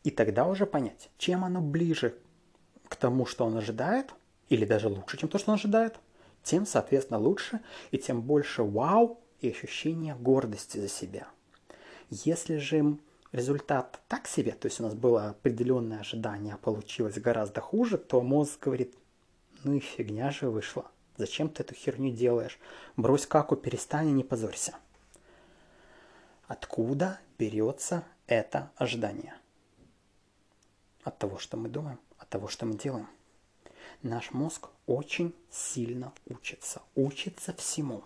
И 0.03 0.12
тогда 0.12 0.46
уже 0.46 0.65
понять, 0.65 1.10
чем 1.17 1.43
оно 1.43 1.62
ближе 1.62 2.15
к 2.88 2.96
тому, 2.96 3.25
что 3.25 3.46
он 3.46 3.58
ожидает, 3.58 4.13
или 4.50 4.65
даже 4.65 4.88
лучше, 4.88 5.17
чем 5.17 5.29
то, 5.29 5.38
что 5.38 5.51
он 5.51 5.58
ожидает, 5.58 6.00
тем, 6.43 6.65
соответственно, 6.65 7.19
лучше, 7.19 7.60
и 7.91 7.98
тем 7.98 8.22
больше 8.22 8.63
вау 8.63 9.19
и 9.41 9.50
ощущение 9.50 10.15
гордости 10.15 10.77
за 10.77 10.88
себя. 10.88 11.27
Если 12.10 12.58
же 12.58 12.98
результат 13.31 14.00
так 14.08 14.27
себе, 14.27 14.51
то 14.53 14.67
есть 14.67 14.79
у 14.79 14.84
нас 14.84 14.93
было 14.93 15.29
определенное 15.29 16.00
ожидание, 16.00 16.55
а 16.55 16.58
получилось 16.58 17.19
гораздо 17.19 17.62
хуже, 17.62 17.98
то 17.98 18.22
мозг 18.22 18.60
говорит, 18.63 18.96
ну 19.63 19.74
и 19.74 19.79
фигня 19.79 20.31
же 20.31 20.50
вышла. 20.50 20.89
Зачем 21.17 21.50
ты 21.50 21.63
эту 21.63 21.75
херню 21.75 22.12
делаешь? 22.12 22.58
Брось 22.96 23.27
каку, 23.27 23.55
перестань 23.55 24.10
и 24.10 24.13
не 24.13 24.24
позорься. 24.24 24.75
Откуда 26.48 27.19
берется 27.38 28.05
это 28.25 28.72
ожидание? 28.75 29.36
От 31.03 31.17
того, 31.17 31.38
что 31.38 31.58
мы 31.58 31.69
думаем, 31.69 32.00
от 32.17 32.29
того, 32.29 32.48
что 32.48 32.65
мы 32.65 32.75
делаем. 32.75 33.08
Наш 34.01 34.31
мозг 34.31 34.69
очень 34.88 35.36
сильно 35.51 36.13
учится, 36.25 36.81
учится 36.96 37.53
всему. 37.53 38.03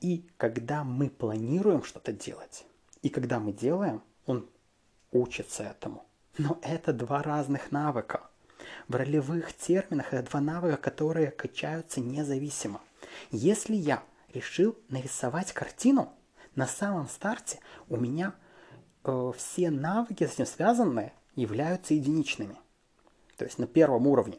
И 0.00 0.28
когда 0.36 0.84
мы 0.84 1.10
планируем 1.10 1.82
что-то 1.82 2.12
делать, 2.12 2.64
и 3.02 3.08
когда 3.08 3.40
мы 3.40 3.52
делаем, 3.52 4.02
он 4.26 4.48
учится 5.12 5.64
этому. 5.64 6.04
Но 6.36 6.58
это 6.62 6.92
два 6.92 7.22
разных 7.22 7.72
навыка. 7.72 8.22
В 8.86 8.94
ролевых 8.94 9.52
терминах 9.56 10.12
это 10.12 10.30
два 10.30 10.40
навыка, 10.40 10.76
которые 10.76 11.30
качаются 11.30 12.00
независимо. 12.00 12.80
Если 13.30 13.74
я 13.74 14.02
решил 14.32 14.76
нарисовать 14.88 15.52
картину, 15.52 16.12
на 16.54 16.66
самом 16.66 17.08
старте 17.08 17.58
у 17.88 17.96
меня 17.96 18.34
э, 19.04 19.32
все 19.36 19.70
навыки 19.70 20.26
с 20.26 20.34
этим 20.34 20.46
связанные 20.46 21.12
являются 21.34 21.94
единичными. 21.94 22.56
То 23.36 23.44
есть 23.44 23.58
на 23.58 23.66
первом 23.66 24.06
уровне. 24.06 24.38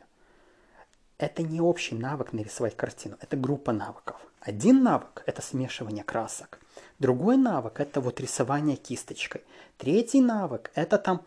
Это 1.20 1.44
не 1.44 1.60
общий 1.60 1.96
навык 1.96 2.32
нарисовать 2.32 2.78
картину, 2.78 3.18
это 3.20 3.36
группа 3.36 3.74
навыков. 3.74 4.16
Один 4.40 4.84
навык– 4.84 5.22
это 5.26 5.42
смешивание 5.42 6.06
красок. 6.06 6.60
Другой 6.98 7.36
навык– 7.36 7.80
это 7.82 8.00
вот 8.00 8.22
рисование 8.22 8.78
кисточкой. 8.78 9.42
Третий 9.78 10.22
навык– 10.22 10.72
это 10.76 10.98
там 10.98 11.26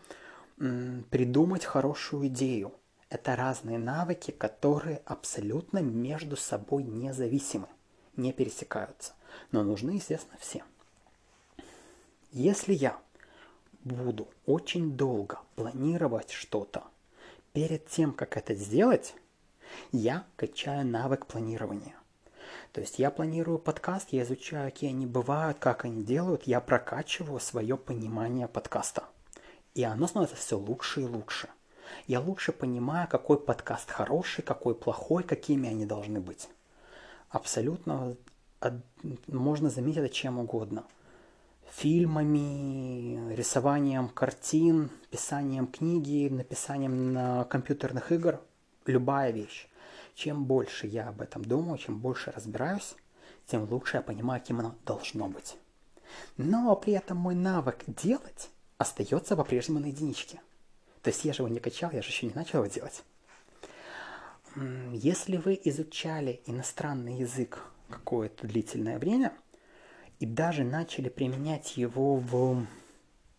придумать 1.11 1.63
хорошую 1.63 2.27
идею. 2.27 2.73
Это 3.09 3.35
разные 3.35 3.77
навыки, 3.77 4.31
которые 4.31 5.03
абсолютно 5.05 5.77
между 5.77 6.37
собой 6.37 6.83
независимы, 6.83 7.67
не 8.17 8.33
пересекаются. 8.33 9.13
Но 9.51 9.63
нужны, 9.63 9.91
естественно, 9.91 10.37
все. 10.39 10.63
Если 12.31 12.73
я 12.73 12.97
буду 13.83 14.27
очень 14.47 14.97
долго 14.97 15.37
планировать 15.55 16.31
что-то 16.31 16.83
перед 17.51 17.87
тем, 17.87 18.11
как 18.11 18.37
это 18.37 18.55
сделать, 18.55 19.13
я 19.91 20.25
качаю 20.35 20.85
навык 20.85 21.25
планирования. 21.25 21.95
То 22.71 22.81
есть 22.81 22.99
я 22.99 23.11
планирую 23.11 23.59
подкаст, 23.59 24.09
я 24.11 24.23
изучаю, 24.23 24.71
какие 24.71 24.89
они 24.89 25.05
бывают, 25.05 25.59
как 25.59 25.85
они 25.85 26.03
делают, 26.03 26.43
я 26.43 26.59
прокачиваю 26.59 27.39
свое 27.39 27.77
понимание 27.77 28.47
подкаста. 28.47 29.03
И 29.75 29.83
оно 29.83 30.07
становится 30.07 30.37
все 30.37 30.57
лучше 30.57 31.01
и 31.01 31.05
лучше. 31.05 31.49
Я 32.07 32.19
лучше 32.19 32.51
понимаю, 32.51 33.07
какой 33.07 33.39
подкаст 33.39 33.89
хороший, 33.89 34.43
какой 34.43 34.75
плохой, 34.75 35.23
какими 35.23 35.69
они 35.69 35.85
должны 35.85 36.19
быть. 36.19 36.49
Абсолютно 37.29 38.15
можно 39.27 39.69
заметить 39.69 39.97
это 39.97 40.09
чем 40.09 40.39
угодно. 40.39 40.83
Фильмами, 41.71 43.33
рисованием 43.33 44.09
картин, 44.09 44.89
писанием 45.09 45.67
книги, 45.67 46.29
написанием 46.29 47.13
на 47.13 47.45
компьютерных 47.45 48.11
игр. 48.11 48.39
Любая 48.85 49.31
вещь. 49.31 49.67
Чем 50.15 50.45
больше 50.45 50.87
я 50.87 51.09
об 51.09 51.21
этом 51.21 51.43
думаю, 51.43 51.77
чем 51.77 51.99
больше 51.99 52.31
разбираюсь, 52.31 52.95
тем 53.47 53.69
лучше 53.69 53.97
я 53.97 54.01
понимаю, 54.01 54.41
кем 54.41 54.59
оно 54.59 54.75
должно 54.85 55.27
быть. 55.27 55.57
Но 56.37 56.75
при 56.75 56.93
этом 56.93 57.17
мой 57.17 57.35
навык 57.35 57.83
делать 57.87 58.49
остается 58.77 59.35
по-прежнему 59.35 59.79
на 59.79 59.87
единичке. 59.87 60.39
То 61.01 61.09
есть 61.09 61.25
я 61.25 61.33
же 61.33 61.41
его 61.43 61.49
не 61.49 61.59
качал, 61.59 61.91
я 61.91 62.01
же 62.01 62.09
еще 62.09 62.27
не 62.27 62.33
начал 62.33 62.63
его 62.63 62.73
делать. 62.73 63.03
Если 64.91 65.37
вы 65.37 65.59
изучали 65.63 66.41
иностранный 66.45 67.17
язык 67.17 67.63
какое-то 67.89 68.47
длительное 68.47 68.99
время 68.99 69.33
и 70.19 70.25
даже 70.25 70.63
начали 70.63 71.09
применять 71.09 71.75
его 71.75 72.15
в 72.15 72.65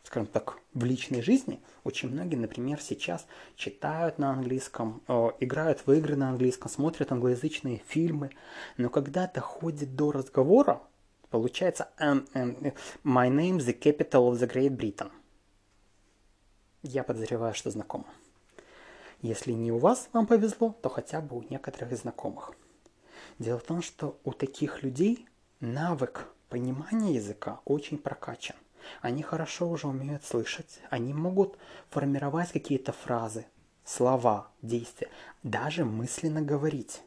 скажем 0.04 0.26
так, 0.26 0.58
в 0.74 0.84
личной 0.84 1.22
жизни. 1.22 1.60
Очень 1.82 2.10
многие, 2.10 2.36
например, 2.36 2.80
сейчас 2.80 3.26
читают 3.56 4.18
на 4.18 4.30
английском, 4.30 5.02
э, 5.08 5.30
играют 5.40 5.86
в 5.86 5.92
игры 5.92 6.14
на 6.14 6.28
английском, 6.28 6.70
смотрят 6.70 7.10
англоязычные 7.10 7.82
фильмы, 7.86 8.30
но 8.76 8.90
когда 8.90 9.26
доходит 9.26 9.96
до 9.96 10.12
разговора, 10.12 10.82
получается 11.30 11.88
um, 11.98 12.28
um, 12.34 12.74
«My 13.02 13.28
name 13.30 13.58
the 13.58 13.76
capital 13.76 14.30
of 14.30 14.38
the 14.38 14.48
Great 14.48 14.76
Britain». 14.76 15.10
Я 16.82 17.02
подозреваю, 17.02 17.54
что 17.54 17.70
знакомо. 17.70 18.06
Если 19.22 19.52
не 19.52 19.72
у 19.72 19.78
вас 19.78 20.10
вам 20.12 20.26
повезло, 20.26 20.76
то 20.82 20.90
хотя 20.90 21.22
бы 21.22 21.38
у 21.38 21.42
некоторых 21.48 21.92
из 21.92 22.02
знакомых. 22.02 22.52
Дело 23.38 23.58
в 23.58 23.62
том, 23.62 23.80
что 23.80 24.18
у 24.22 24.32
таких 24.32 24.82
людей 24.82 25.26
навык 25.60 26.28
понимания 26.50 27.14
языка 27.14 27.60
очень 27.64 27.96
прокачан. 27.96 28.56
Они 29.00 29.22
хорошо 29.22 29.68
уже 29.68 29.86
умеют 29.86 30.24
слышать, 30.24 30.80
они 30.90 31.12
могут 31.12 31.58
формировать 31.90 32.52
какие-то 32.52 32.92
фразы, 32.92 33.46
слова, 33.84 34.48
действия, 34.62 35.08
даже 35.42 35.84
мысленно 35.84 36.42
говорить. 36.42 37.02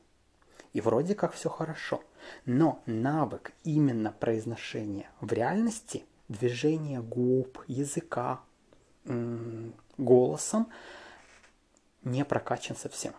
И 0.73 0.81
вроде 0.81 1.15
как 1.15 1.33
все 1.33 1.49
хорошо. 1.49 2.03
Но 2.45 2.81
навык 2.85 3.53
именно 3.63 4.11
произношения 4.11 5.09
в 5.21 5.31
реальности, 5.31 6.05
движение 6.27 7.01
губ, 7.01 7.63
языка, 7.67 8.41
голосом 9.97 10.67
не 12.03 12.25
прокачан 12.25 12.75
совсем. 12.75 13.13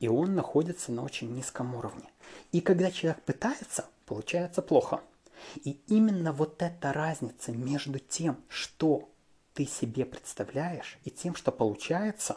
И 0.00 0.08
он 0.08 0.34
находится 0.34 0.90
на 0.90 1.04
очень 1.04 1.32
низком 1.32 1.74
уровне. 1.74 2.10
И 2.50 2.60
когда 2.60 2.90
человек 2.90 3.22
пытается, 3.22 3.86
получается 4.06 4.62
плохо– 4.62 5.00
и 5.56 5.80
именно 5.88 6.32
вот 6.32 6.62
эта 6.62 6.92
разница 6.92 7.52
между 7.52 7.98
тем, 7.98 8.36
что 8.48 9.08
ты 9.54 9.66
себе 9.66 10.04
представляешь, 10.04 10.98
и 11.04 11.10
тем, 11.10 11.34
что 11.34 11.52
получается, 11.52 12.36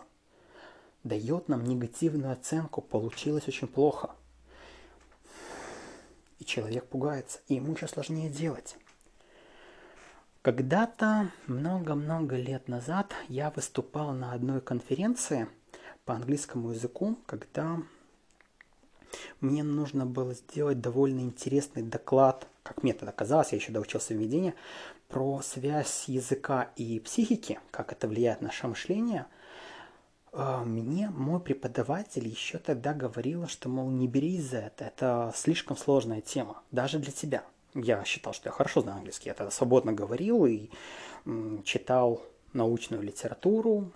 дает 1.03 1.47
нам 1.47 1.63
негативную 1.63 2.33
оценку. 2.33 2.81
Получилось 2.81 3.47
очень 3.47 3.67
плохо. 3.67 4.15
И 6.39 6.45
человек 6.45 6.87
пугается, 6.87 7.39
и 7.47 7.55
ему 7.55 7.73
еще 7.73 7.87
сложнее 7.87 8.29
делать. 8.29 8.75
Когда-то, 10.41 11.31
много-много 11.47 12.35
лет 12.35 12.67
назад, 12.67 13.13
я 13.29 13.49
выступал 13.49 14.13
на 14.13 14.33
одной 14.33 14.61
конференции 14.61 15.47
по 16.03 16.13
английскому 16.13 16.71
языку, 16.71 17.17
когда 17.25 17.81
мне 19.39 19.63
нужно 19.63 20.05
было 20.05 20.33
сделать 20.33 20.81
довольно 20.81 21.21
интересный 21.21 21.83
доклад, 21.83 22.47
как 22.63 22.83
мне 22.83 22.93
тогда 22.93 23.11
казалось, 23.11 23.51
я 23.51 23.57
еще 23.57 23.71
доучился 23.71 24.13
в 24.13 24.17
ведении, 24.17 24.53
про 25.07 25.41
связь 25.41 26.05
языка 26.07 26.71
и 26.75 26.99
психики, 26.99 27.59
как 27.71 27.91
это 27.91 28.07
влияет 28.07 28.41
на 28.41 28.47
наше 28.47 28.67
мышление. 28.67 29.27
А, 30.31 30.63
мне 30.63 31.09
мой 31.09 31.39
преподаватель 31.39 32.27
еще 32.27 32.57
тогда 32.57 32.93
говорила, 32.93 33.47
что, 33.47 33.69
мол, 33.69 33.89
не 33.89 34.07
берись 34.07 34.49
за 34.49 34.57
это, 34.57 34.85
это 34.85 35.31
слишком 35.35 35.77
сложная 35.77 36.21
тема, 36.21 36.61
даже 36.71 36.99
для 36.99 37.11
тебя. 37.11 37.43
Я 37.73 38.03
считал, 38.03 38.33
что 38.33 38.49
я 38.49 38.53
хорошо 38.53 38.81
знаю 38.81 38.97
английский, 38.97 39.29
я 39.29 39.33
тогда 39.33 39.51
свободно 39.51 39.93
говорил 39.93 40.45
и 40.45 40.69
читал 41.63 42.21
научную 42.53 43.03
литературу, 43.03 43.91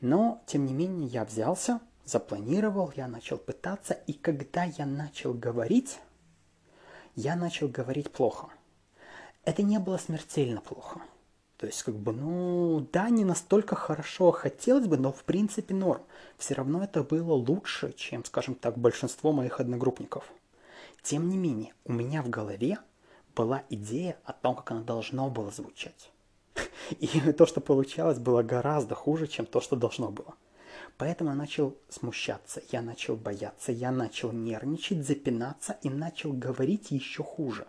но, 0.00 0.42
тем 0.46 0.66
не 0.66 0.74
менее, 0.74 1.08
я 1.08 1.24
взялся, 1.24 1.80
запланировал, 2.04 2.92
я 2.96 3.08
начал 3.08 3.38
пытаться, 3.38 3.94
и 3.94 4.12
когда 4.12 4.64
я 4.64 4.86
начал 4.86 5.32
говорить, 5.34 5.98
я 7.14 7.36
начал 7.36 7.68
говорить 7.68 8.10
плохо. 8.10 8.48
Это 9.44 9.62
не 9.62 9.78
было 9.78 9.98
смертельно 9.98 10.60
плохо. 10.60 11.00
То 11.56 11.66
есть, 11.66 11.82
как 11.82 11.94
бы, 11.94 12.12
ну, 12.12 12.86
да, 12.92 13.08
не 13.10 13.24
настолько 13.24 13.76
хорошо 13.76 14.32
хотелось 14.32 14.86
бы, 14.86 14.96
но 14.96 15.12
в 15.12 15.22
принципе 15.24 15.74
норм. 15.74 16.02
Все 16.36 16.54
равно 16.54 16.82
это 16.82 17.02
было 17.02 17.32
лучше, 17.32 17.92
чем, 17.92 18.24
скажем 18.24 18.54
так, 18.54 18.76
большинство 18.76 19.32
моих 19.32 19.60
одногруппников. 19.60 20.30
Тем 21.02 21.28
не 21.28 21.36
менее, 21.36 21.72
у 21.84 21.92
меня 21.92 22.22
в 22.22 22.28
голове 22.28 22.78
была 23.36 23.62
идея 23.70 24.18
о 24.24 24.32
том, 24.32 24.56
как 24.56 24.70
оно 24.72 24.82
должно 24.82 25.30
было 25.30 25.50
звучать. 25.50 26.10
И 26.90 27.32
то, 27.32 27.46
что 27.46 27.60
получалось, 27.60 28.18
было 28.18 28.42
гораздо 28.42 28.94
хуже, 28.94 29.26
чем 29.26 29.46
то, 29.46 29.60
что 29.60 29.76
должно 29.76 30.10
было. 30.10 30.34
Поэтому 30.96 31.30
я 31.30 31.36
начал 31.36 31.76
смущаться, 31.88 32.62
я 32.70 32.80
начал 32.80 33.16
бояться, 33.16 33.72
я 33.72 33.90
начал 33.90 34.30
нервничать, 34.30 35.04
запинаться 35.04 35.76
и 35.82 35.90
начал 35.90 36.32
говорить 36.32 36.92
еще 36.92 37.24
хуже. 37.24 37.66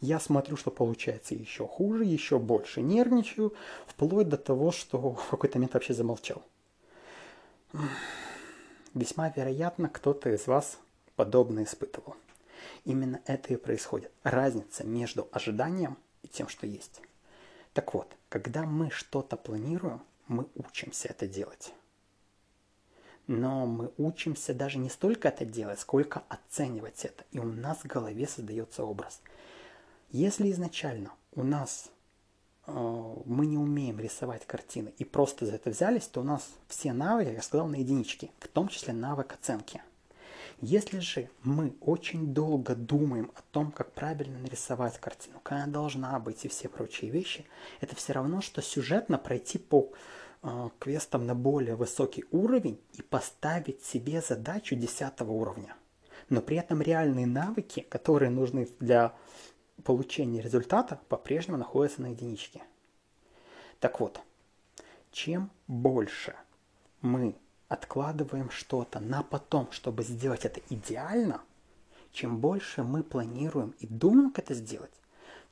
Я 0.00 0.18
смотрю, 0.18 0.56
что 0.56 0.70
получается 0.70 1.34
еще 1.34 1.66
хуже, 1.66 2.04
еще 2.04 2.38
больше 2.38 2.82
нервничаю, 2.82 3.54
вплоть 3.86 4.28
до 4.28 4.36
того, 4.36 4.72
что 4.72 4.98
в 5.12 5.30
какой-то 5.30 5.58
момент 5.58 5.74
вообще 5.74 5.94
замолчал. 5.94 6.42
Весьма 8.92 9.28
вероятно, 9.28 9.88
кто-то 9.88 10.30
из 10.30 10.46
вас 10.46 10.78
подобно 11.14 11.62
испытывал. 11.62 12.16
Именно 12.84 13.20
это 13.26 13.52
и 13.52 13.56
происходит. 13.56 14.10
Разница 14.24 14.84
между 14.84 15.28
ожиданием 15.30 15.96
и 16.22 16.28
тем, 16.28 16.48
что 16.48 16.66
есть. 16.66 17.02
Так 17.72 17.94
вот, 17.94 18.16
когда 18.28 18.64
мы 18.64 18.90
что-то 18.90 19.36
планируем, 19.36 20.02
мы 20.26 20.46
учимся 20.56 21.08
это 21.08 21.26
делать 21.26 21.72
но 23.26 23.66
мы 23.66 23.90
учимся 23.98 24.54
даже 24.54 24.78
не 24.78 24.88
столько 24.88 25.28
это 25.28 25.44
делать, 25.44 25.80
сколько 25.80 26.22
оценивать 26.28 27.04
это. 27.04 27.24
И 27.32 27.38
у 27.38 27.44
нас 27.44 27.78
в 27.78 27.86
голове 27.86 28.26
создается 28.26 28.84
образ. 28.84 29.20
Если 30.10 30.50
изначально 30.52 31.10
у 31.34 31.42
нас 31.42 31.90
э, 32.66 32.72
мы 33.24 33.46
не 33.46 33.58
умеем 33.58 33.98
рисовать 33.98 34.46
картины 34.46 34.92
и 34.98 35.04
просто 35.04 35.46
за 35.46 35.56
это 35.56 35.70
взялись, 35.70 36.06
то 36.06 36.20
у 36.20 36.24
нас 36.24 36.48
все 36.68 36.92
навыки, 36.92 37.30
я 37.30 37.42
сказал, 37.42 37.66
на 37.66 37.76
единички, 37.76 38.30
в 38.38 38.48
том 38.48 38.68
числе 38.68 38.92
навык 38.92 39.32
оценки. 39.32 39.82
Если 40.62 41.00
же 41.00 41.28
мы 41.42 41.74
очень 41.82 42.32
долго 42.32 42.74
думаем 42.74 43.30
о 43.34 43.42
том, 43.52 43.70
как 43.70 43.92
правильно 43.92 44.38
нарисовать 44.38 44.98
картину, 44.98 45.38
какая 45.42 45.64
она 45.64 45.72
должна 45.72 46.18
быть 46.18 46.46
и 46.46 46.48
все 46.48 46.68
прочие 46.68 47.10
вещи, 47.10 47.44
это 47.80 47.94
все 47.94 48.14
равно, 48.14 48.40
что 48.40 48.62
сюжетно 48.62 49.18
пройти 49.18 49.58
по 49.58 49.90
э, 50.46 50.70
квестам 50.78 51.26
на 51.26 51.34
более 51.34 51.76
высокий 51.76 52.24
уровень 52.30 52.80
и 52.94 53.02
поставить 53.02 53.84
себе 53.84 54.20
задачу 54.20 54.76
10 54.76 55.20
уровня. 55.22 55.76
Но 56.28 56.40
при 56.40 56.56
этом 56.56 56.82
реальные 56.82 57.26
навыки, 57.26 57.80
которые 57.88 58.30
нужны 58.30 58.68
для 58.80 59.14
получения 59.84 60.40
результата, 60.40 61.00
по-прежнему 61.08 61.58
находятся 61.58 62.02
на 62.02 62.08
единичке. 62.08 62.62
Так 63.80 64.00
вот, 64.00 64.20
чем 65.12 65.50
больше 65.68 66.34
мы 67.00 67.36
откладываем 67.68 68.50
что-то 68.50 69.00
на 69.00 69.22
потом, 69.22 69.70
чтобы 69.72 70.02
сделать 70.02 70.44
это 70.44 70.60
идеально, 70.70 71.42
чем 72.12 72.38
больше 72.38 72.82
мы 72.82 73.02
планируем 73.02 73.74
и 73.78 73.86
думаем, 73.86 74.30
как 74.30 74.46
это 74.46 74.54
сделать, 74.54 74.92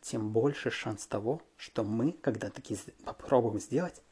тем 0.00 0.30
больше 0.30 0.70
шанс 0.70 1.06
того, 1.06 1.42
что 1.56 1.82
мы, 1.82 2.12
когда 2.12 2.50
таки 2.50 2.76
попробуем 3.04 3.60
сделать, 3.60 4.02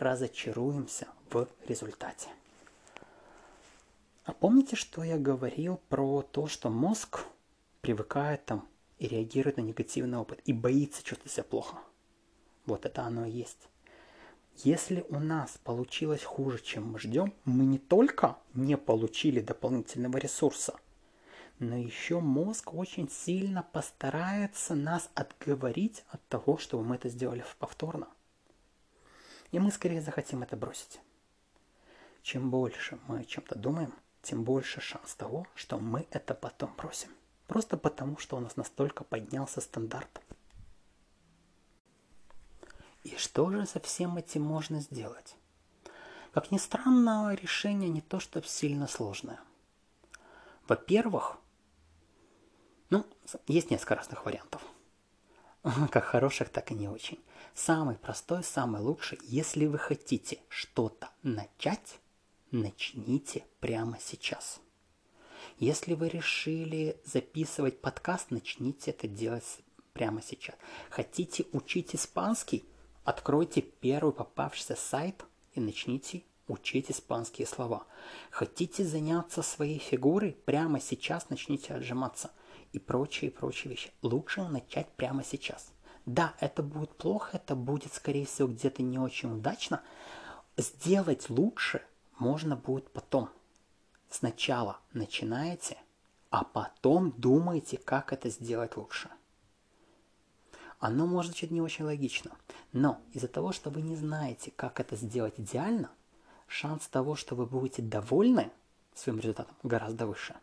разочаруемся 0.00 1.06
в 1.30 1.46
результате. 1.66 2.28
А 4.24 4.32
помните, 4.32 4.74
что 4.74 5.02
я 5.02 5.18
говорил 5.18 5.78
про 5.88 6.22
то, 6.22 6.46
что 6.46 6.70
мозг 6.70 7.20
привыкает 7.82 8.44
там 8.46 8.66
и 8.98 9.06
реагирует 9.06 9.58
на 9.58 9.62
негативный 9.62 10.18
опыт 10.18 10.40
и 10.46 10.52
боится 10.52 11.02
чувствовать 11.04 11.32
себя 11.32 11.44
плохо? 11.44 11.78
Вот 12.64 12.86
это 12.86 13.02
оно 13.02 13.26
и 13.26 13.30
есть. 13.30 13.68
Если 14.56 15.04
у 15.10 15.18
нас 15.18 15.58
получилось 15.64 16.24
хуже, 16.24 16.62
чем 16.62 16.92
мы 16.92 16.98
ждем, 16.98 17.34
мы 17.44 17.64
не 17.64 17.78
только 17.78 18.36
не 18.54 18.76
получили 18.76 19.40
дополнительного 19.40 20.16
ресурса, 20.18 20.74
но 21.58 21.76
еще 21.76 22.20
мозг 22.20 22.72
очень 22.72 23.10
сильно 23.10 23.62
постарается 23.62 24.74
нас 24.74 25.10
отговорить 25.14 26.04
от 26.08 26.26
того, 26.28 26.56
чтобы 26.56 26.84
мы 26.84 26.96
это 26.96 27.10
сделали 27.10 27.44
повторно. 27.58 28.08
И 29.50 29.58
мы 29.58 29.70
скорее 29.70 30.00
захотим 30.00 30.42
это 30.42 30.56
бросить. 30.56 31.00
Чем 32.22 32.50
больше 32.50 32.98
мы 33.08 33.20
о 33.20 33.24
чем-то 33.24 33.58
думаем, 33.58 33.92
тем 34.22 34.44
больше 34.44 34.80
шанс 34.80 35.14
того, 35.14 35.46
что 35.54 35.78
мы 35.78 36.06
это 36.10 36.34
потом 36.34 36.74
бросим. 36.76 37.10
Просто 37.46 37.76
потому, 37.76 38.18
что 38.18 38.36
у 38.36 38.40
нас 38.40 38.56
настолько 38.56 39.02
поднялся 39.02 39.60
стандарт. 39.60 40.20
И 43.02 43.16
что 43.16 43.50
же 43.50 43.66
со 43.66 43.80
всем 43.80 44.18
этим 44.18 44.42
можно 44.42 44.80
сделать? 44.80 45.36
Как 46.32 46.50
ни 46.52 46.58
странно, 46.58 47.34
решение 47.34 47.88
не 47.88 48.02
то 48.02 48.20
что 48.20 48.42
сильно 48.42 48.86
сложное. 48.86 49.40
Во-первых, 50.68 51.38
ну, 52.90 53.04
есть 53.48 53.70
несколько 53.70 53.96
разных 53.96 54.24
вариантов. 54.24 54.62
Как 55.62 56.04
хороших, 56.04 56.48
так 56.48 56.70
и 56.70 56.74
не 56.74 56.88
очень. 56.88 57.18
Самый 57.54 57.96
простой, 57.96 58.42
самый 58.42 58.80
лучший, 58.80 59.18
если 59.24 59.66
вы 59.66 59.78
хотите 59.78 60.38
что-то 60.48 61.10
начать, 61.22 61.98
начните 62.50 63.44
прямо 63.60 63.98
сейчас. 64.00 64.60
Если 65.58 65.94
вы 65.94 66.08
решили 66.08 66.98
записывать 67.04 67.80
подкаст, 67.80 68.30
начните 68.30 68.92
это 68.92 69.06
делать 69.06 69.58
прямо 69.92 70.22
сейчас. 70.22 70.56
Хотите 70.88 71.44
учить 71.52 71.94
испанский? 71.94 72.64
Откройте 73.04 73.60
первый 73.60 74.14
попавшийся 74.14 74.76
сайт 74.76 75.24
и 75.54 75.60
начните 75.60 76.22
учить 76.48 76.90
испанские 76.90 77.46
слова. 77.46 77.84
Хотите 78.30 78.84
заняться 78.84 79.42
своей 79.42 79.78
фигурой? 79.78 80.32
Прямо 80.46 80.80
сейчас 80.80 81.28
начните 81.28 81.74
отжиматься. 81.74 82.30
И 82.72 82.78
прочие, 82.78 83.30
прочие 83.30 83.70
вещи. 83.70 83.90
Лучше 84.02 84.42
начать 84.48 84.88
прямо 84.92 85.24
сейчас. 85.24 85.72
Да, 86.06 86.34
это 86.40 86.62
будет 86.62 86.90
плохо, 86.96 87.36
это 87.36 87.54
будет, 87.54 87.92
скорее 87.92 88.26
всего, 88.26 88.48
где-то 88.48 88.82
не 88.82 88.98
очень 88.98 89.32
удачно. 89.32 89.82
Сделать 90.56 91.28
лучше 91.30 91.82
можно 92.18 92.56
будет 92.56 92.90
потом. 92.92 93.30
Сначала 94.08 94.78
начинаете, 94.92 95.78
а 96.30 96.44
потом 96.44 97.12
думаете, 97.12 97.76
как 97.76 98.12
это 98.12 98.28
сделать 98.30 98.76
лучше. 98.76 99.10
Оно 100.78 101.06
может 101.06 101.32
звучать 101.32 101.50
не 101.50 101.60
очень 101.60 101.84
логично, 101.84 102.30
но 102.72 103.00
из-за 103.12 103.28
того, 103.28 103.52
что 103.52 103.68
вы 103.70 103.82
не 103.82 103.96
знаете, 103.96 104.50
как 104.56 104.80
это 104.80 104.96
сделать 104.96 105.34
идеально, 105.38 105.90
шанс 106.46 106.88
того, 106.88 107.16
что 107.16 107.34
вы 107.34 107.46
будете 107.46 107.82
довольны 107.82 108.50
своим 108.94 109.18
результатом, 109.18 109.54
гораздо 109.62 110.06
выше. 110.06 110.34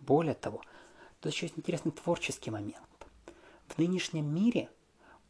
Более 0.00 0.34
того, 0.34 0.62
тут 1.20 1.32
еще 1.32 1.46
есть 1.46 1.58
интересный 1.58 1.92
творческий 1.92 2.50
момент. 2.50 2.76
В 3.66 3.78
нынешнем 3.78 4.32
мире 4.34 4.70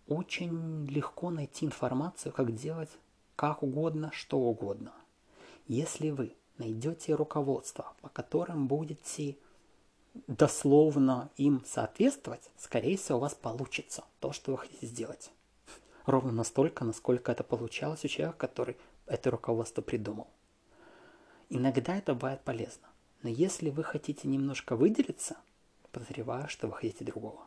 очень 0.07 0.87
легко 0.87 1.31
найти 1.31 1.66
информацию, 1.66 2.33
как 2.33 2.55
делать 2.55 2.90
как 3.38 3.62
угодно, 3.62 4.11
что 4.12 4.37
угодно. 4.38 4.92
Если 5.68 6.11
вы 6.11 6.35
найдете 6.57 7.14
руководство, 7.14 7.94
по 8.01 8.09
которым 8.09 8.66
будете 8.66 9.37
дословно 10.27 11.31
им 11.37 11.62
соответствовать, 11.64 12.51
скорее 12.57 12.96
всего, 12.96 13.18
у 13.18 13.20
вас 13.20 13.35
получится 13.37 14.03
то, 14.18 14.33
что 14.33 14.51
вы 14.51 14.59
хотите 14.59 14.87
сделать. 14.87 15.31
Ровно 16.05 16.33
настолько, 16.33 16.85
насколько 16.85 17.31
это 17.31 17.44
получалось 17.44 18.05
у 18.05 18.09
человека, 18.09 18.38
который 18.38 18.77
это 19.07 19.31
руководство 19.31 19.83
придумал. 19.83 20.27
Иногда 21.48 21.96
это 21.96 22.14
бывает 22.14 22.42
полезно. 22.42 22.88
Но 23.22 23.29
если 23.29 23.70
вы 23.70 23.85
хотите 23.85 24.27
немножко 24.27 24.74
выделиться, 24.74 25.37
подозреваю, 25.92 26.48
что 26.48 26.66
вы 26.66 26.74
хотите 26.74 27.05
другого. 27.05 27.46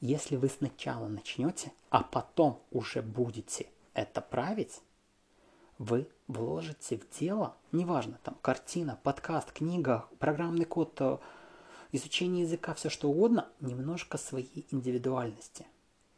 Если 0.00 0.36
вы 0.36 0.48
сначала 0.48 1.08
начнете, 1.08 1.72
а 1.90 2.02
потом 2.02 2.62
уже 2.70 3.02
будете 3.02 3.66
это 3.94 4.20
править, 4.20 4.80
вы 5.78 6.08
вложите 6.26 6.98
в 6.98 7.18
дело, 7.18 7.56
неважно, 7.72 8.18
там 8.22 8.36
картина, 8.42 8.98
подкаст, 9.02 9.52
книга, 9.52 10.06
программный 10.18 10.64
код, 10.64 11.00
э, 11.00 11.18
изучение 11.92 12.44
языка, 12.44 12.74
все 12.74 12.90
что 12.90 13.08
угодно, 13.08 13.48
немножко 13.60 14.18
своей 14.18 14.66
индивидуальности. 14.70 15.66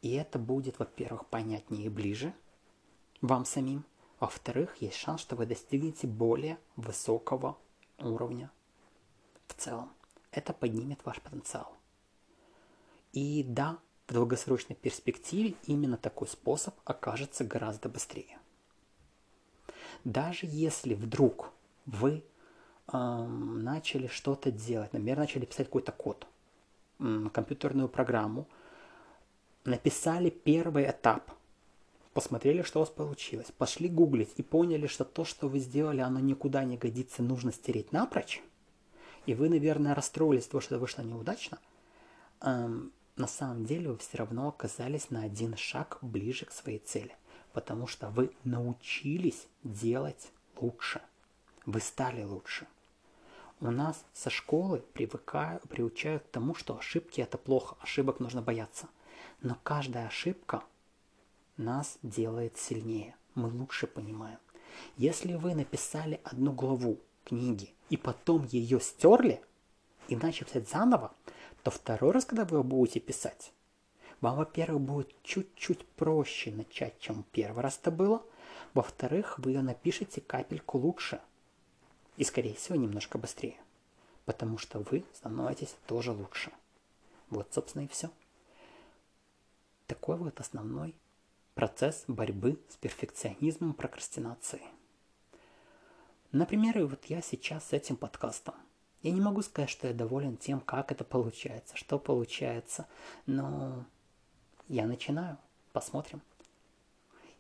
И 0.03 0.15
это 0.15 0.39
будет, 0.39 0.79
во-первых, 0.79 1.27
понятнее 1.27 1.87
и 1.87 1.91
ближе 1.91 2.35
вам 3.21 3.45
самим. 3.45 3.85
Во-вторых, 4.19 4.77
есть 4.81 4.97
шанс, 4.97 5.21
что 5.21 5.37
вы 5.37 5.47
достигнете 5.47 6.07
более 6.07 6.59
высокого 6.77 7.57
уровня 7.99 8.51
в 9.47 9.55
целом. 9.55 9.91
Это 10.33 10.53
поднимет 10.53 11.05
ваш 11.05 11.21
потенциал. 11.21 11.77
И 13.13 13.45
да, 13.47 13.79
в 14.07 14.13
долгосрочной 14.13 14.77
перспективе 14.77 15.55
именно 15.67 15.97
такой 15.97 16.29
способ 16.29 16.75
окажется 16.85 17.45
гораздо 17.45 17.89
быстрее. 17.89 18.39
Даже 20.05 20.47
если 20.47 20.95
вдруг 20.95 21.53
вы 21.87 22.25
эм, 22.93 23.63
начали 23.63 24.07
что-то 24.07 24.51
делать, 24.51 24.93
например, 24.93 25.19
начали 25.19 25.45
писать 25.45 25.67
какой-то 25.67 25.93
код, 25.93 26.27
эм, 27.01 27.31
компьютерную 27.31 27.89
программу, 27.89 28.47
написали 29.65 30.31
первый 30.31 30.89
этап, 30.89 31.31
посмотрели, 32.15 32.63
что 32.63 32.79
у 32.79 32.83
вас 32.83 32.91
получилось, 32.91 33.53
пошли 33.57 33.89
гуглить 33.89 34.33
и 34.37 34.43
поняли, 34.43 34.87
что 34.87 35.05
то, 35.05 35.25
что 35.25 35.49
вы 35.49 35.59
сделали, 35.59 36.01
оно 36.01 36.21
никуда 36.21 36.65
не 36.65 36.77
годится, 36.77 37.23
нужно 37.23 37.53
стереть 37.53 37.93
напрочь, 37.93 38.43
и 39.31 39.35
вы, 39.35 39.49
наверное, 39.49 39.95
расстроились 39.95 40.49
того, 40.49 40.61
что 40.61 40.75
это 40.75 40.81
вышло 40.81 41.03
неудачно, 41.03 41.61
эм, 42.41 42.93
на 43.15 43.29
самом 43.29 43.65
деле 43.65 43.91
вы 43.91 43.99
все 43.99 44.17
равно 44.17 44.49
оказались 44.49 45.11
на 45.11 45.23
один 45.23 45.57
шаг 45.57 45.99
ближе 46.03 46.47
к 46.47 46.51
своей 46.51 46.81
цели, 46.81 47.15
потому 47.53 47.87
что 47.87 48.09
вы 48.11 48.33
научились 48.43 49.47
делать 49.63 50.33
лучше, 50.57 51.01
вы 51.65 51.79
стали 51.79 52.25
лучше. 52.25 52.67
У 53.61 53.71
нас 53.71 54.05
со 54.13 54.31
школы 54.31 54.83
привыкают, 54.95 55.63
приучают 55.69 56.25
к 56.25 56.31
тому, 56.31 56.57
что 56.57 56.77
ошибки 56.77 57.21
это 57.21 57.39
плохо, 57.39 57.77
ошибок 57.81 58.19
нужно 58.19 58.43
бояться. 58.43 58.89
Но 59.43 59.57
каждая 59.63 60.09
ошибка 60.09 60.65
нас 61.57 61.99
делает 62.03 62.59
сильнее, 62.59 63.15
мы 63.37 63.49
лучше 63.49 63.87
понимаем. 63.87 64.41
Если 64.97 65.35
вы 65.35 65.55
написали 65.55 66.21
одну 66.25 66.53
главу 66.53 66.99
книги 67.31 67.73
и 67.89 67.97
потом 67.97 68.45
ее 68.45 68.81
стерли 68.81 69.41
и 70.09 70.17
начали 70.17 70.45
писать 70.45 70.69
заново, 70.69 71.13
то 71.63 71.71
второй 71.71 72.13
раз, 72.13 72.25
когда 72.25 72.45
вы 72.45 72.63
будете 72.63 73.01
писать, 73.01 73.53
вам, 74.21 74.37
во-первых, 74.37 74.83
будет 74.83 75.23
чуть-чуть 75.23 75.87
проще 75.87 76.51
начать, 76.53 76.99
чем 77.01 77.25
первый 77.33 77.63
раз 77.63 77.79
это 77.81 77.91
было. 77.91 78.23
Во-вторых, 78.75 79.39
вы 79.39 79.53
ее 79.53 79.63
напишете 79.63 80.21
капельку 80.21 80.79
лучше– 80.79 81.21
и, 82.21 82.25
скорее 82.25 82.55
всего, 82.55 82.77
немножко 82.77 83.17
быстрее. 83.17 83.57
Потому 84.27 84.59
что 84.59 84.81
вы 84.81 85.05
становитесь 85.15 85.75
тоже 85.87 86.13
лучше. 86.13 86.53
Вот, 87.31 87.49
собственно, 87.51 87.85
и 87.85 87.89
все. 87.89 88.11
Такой 89.87 90.17
вот 90.17 90.39
основной 90.39 90.95
процесс 91.55 92.05
борьбы 92.09 92.59
с 92.69 92.77
перфекционизмом 92.77 93.73
прокрастинации. 93.73 94.61
Например, 96.33 96.87
вот 96.87 97.07
я 97.07 97.23
сейчас 97.23 97.69
с 97.69 97.73
этим 97.73 97.97
подкастом. 97.97 98.55
Я 99.03 99.11
не 99.11 99.21
могу 99.21 99.43
сказать, 99.43 99.71
что 99.71 99.89
я 99.89 99.95
доволен 99.95 100.37
тем, 100.37 100.61
как 100.61 100.93
это 100.93 101.05
получается, 101.05 101.77
что 101.77 101.99
получается, 101.99 102.87
но 103.27 103.85
я 104.69 104.87
начинаю. 104.87 105.39
Посмотрим. 105.73 106.21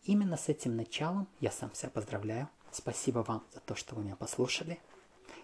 Именно 0.04 0.36
с 0.36 0.48
этим 0.48 0.76
началом 0.76 1.28
я 1.40 1.50
сам 1.50 1.74
себя 1.74 1.90
поздравляю. 1.90 2.48
Спасибо 2.72 3.20
вам 3.20 3.44
за 3.52 3.60
то, 3.60 3.74
что 3.74 3.94
вы 3.94 4.02
меня 4.02 4.16
послушали. 4.16 4.78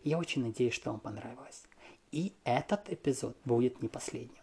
Я 0.03 0.19
очень 0.19 0.43
надеюсь, 0.43 0.75
что 0.75 0.91
вам 0.91 1.01
понравилось. 1.01 1.65
И 2.13 2.33
этот 2.45 2.89
эпизод 2.89 3.37
будет 3.45 3.83
не 3.83 3.89
последним. 3.89 4.43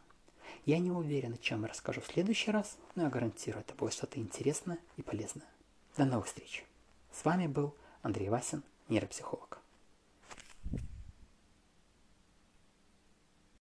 Я 0.66 0.80
не 0.80 0.92
уверен, 0.92 1.34
о 1.34 1.38
чем 1.38 1.64
я 1.64 1.70
расскажу 1.70 2.02
в 2.02 2.08
следующий 2.08 2.52
раз, 2.52 2.78
но 2.96 3.04
я 3.04 3.10
гарантирую, 3.10 3.62
это 3.62 3.74
будет 3.74 3.94
что-то 3.94 4.20
интересное 4.20 4.78
и 4.98 5.02
полезное. 5.02 5.48
До 5.98 6.06
новых 6.06 6.28
встреч. 6.28 6.66
С 7.12 7.26
вами 7.26 7.48
был 7.48 7.76
Андрей 8.02 8.30
Васин, 8.30 8.64
нейропсихолог. 8.90 9.63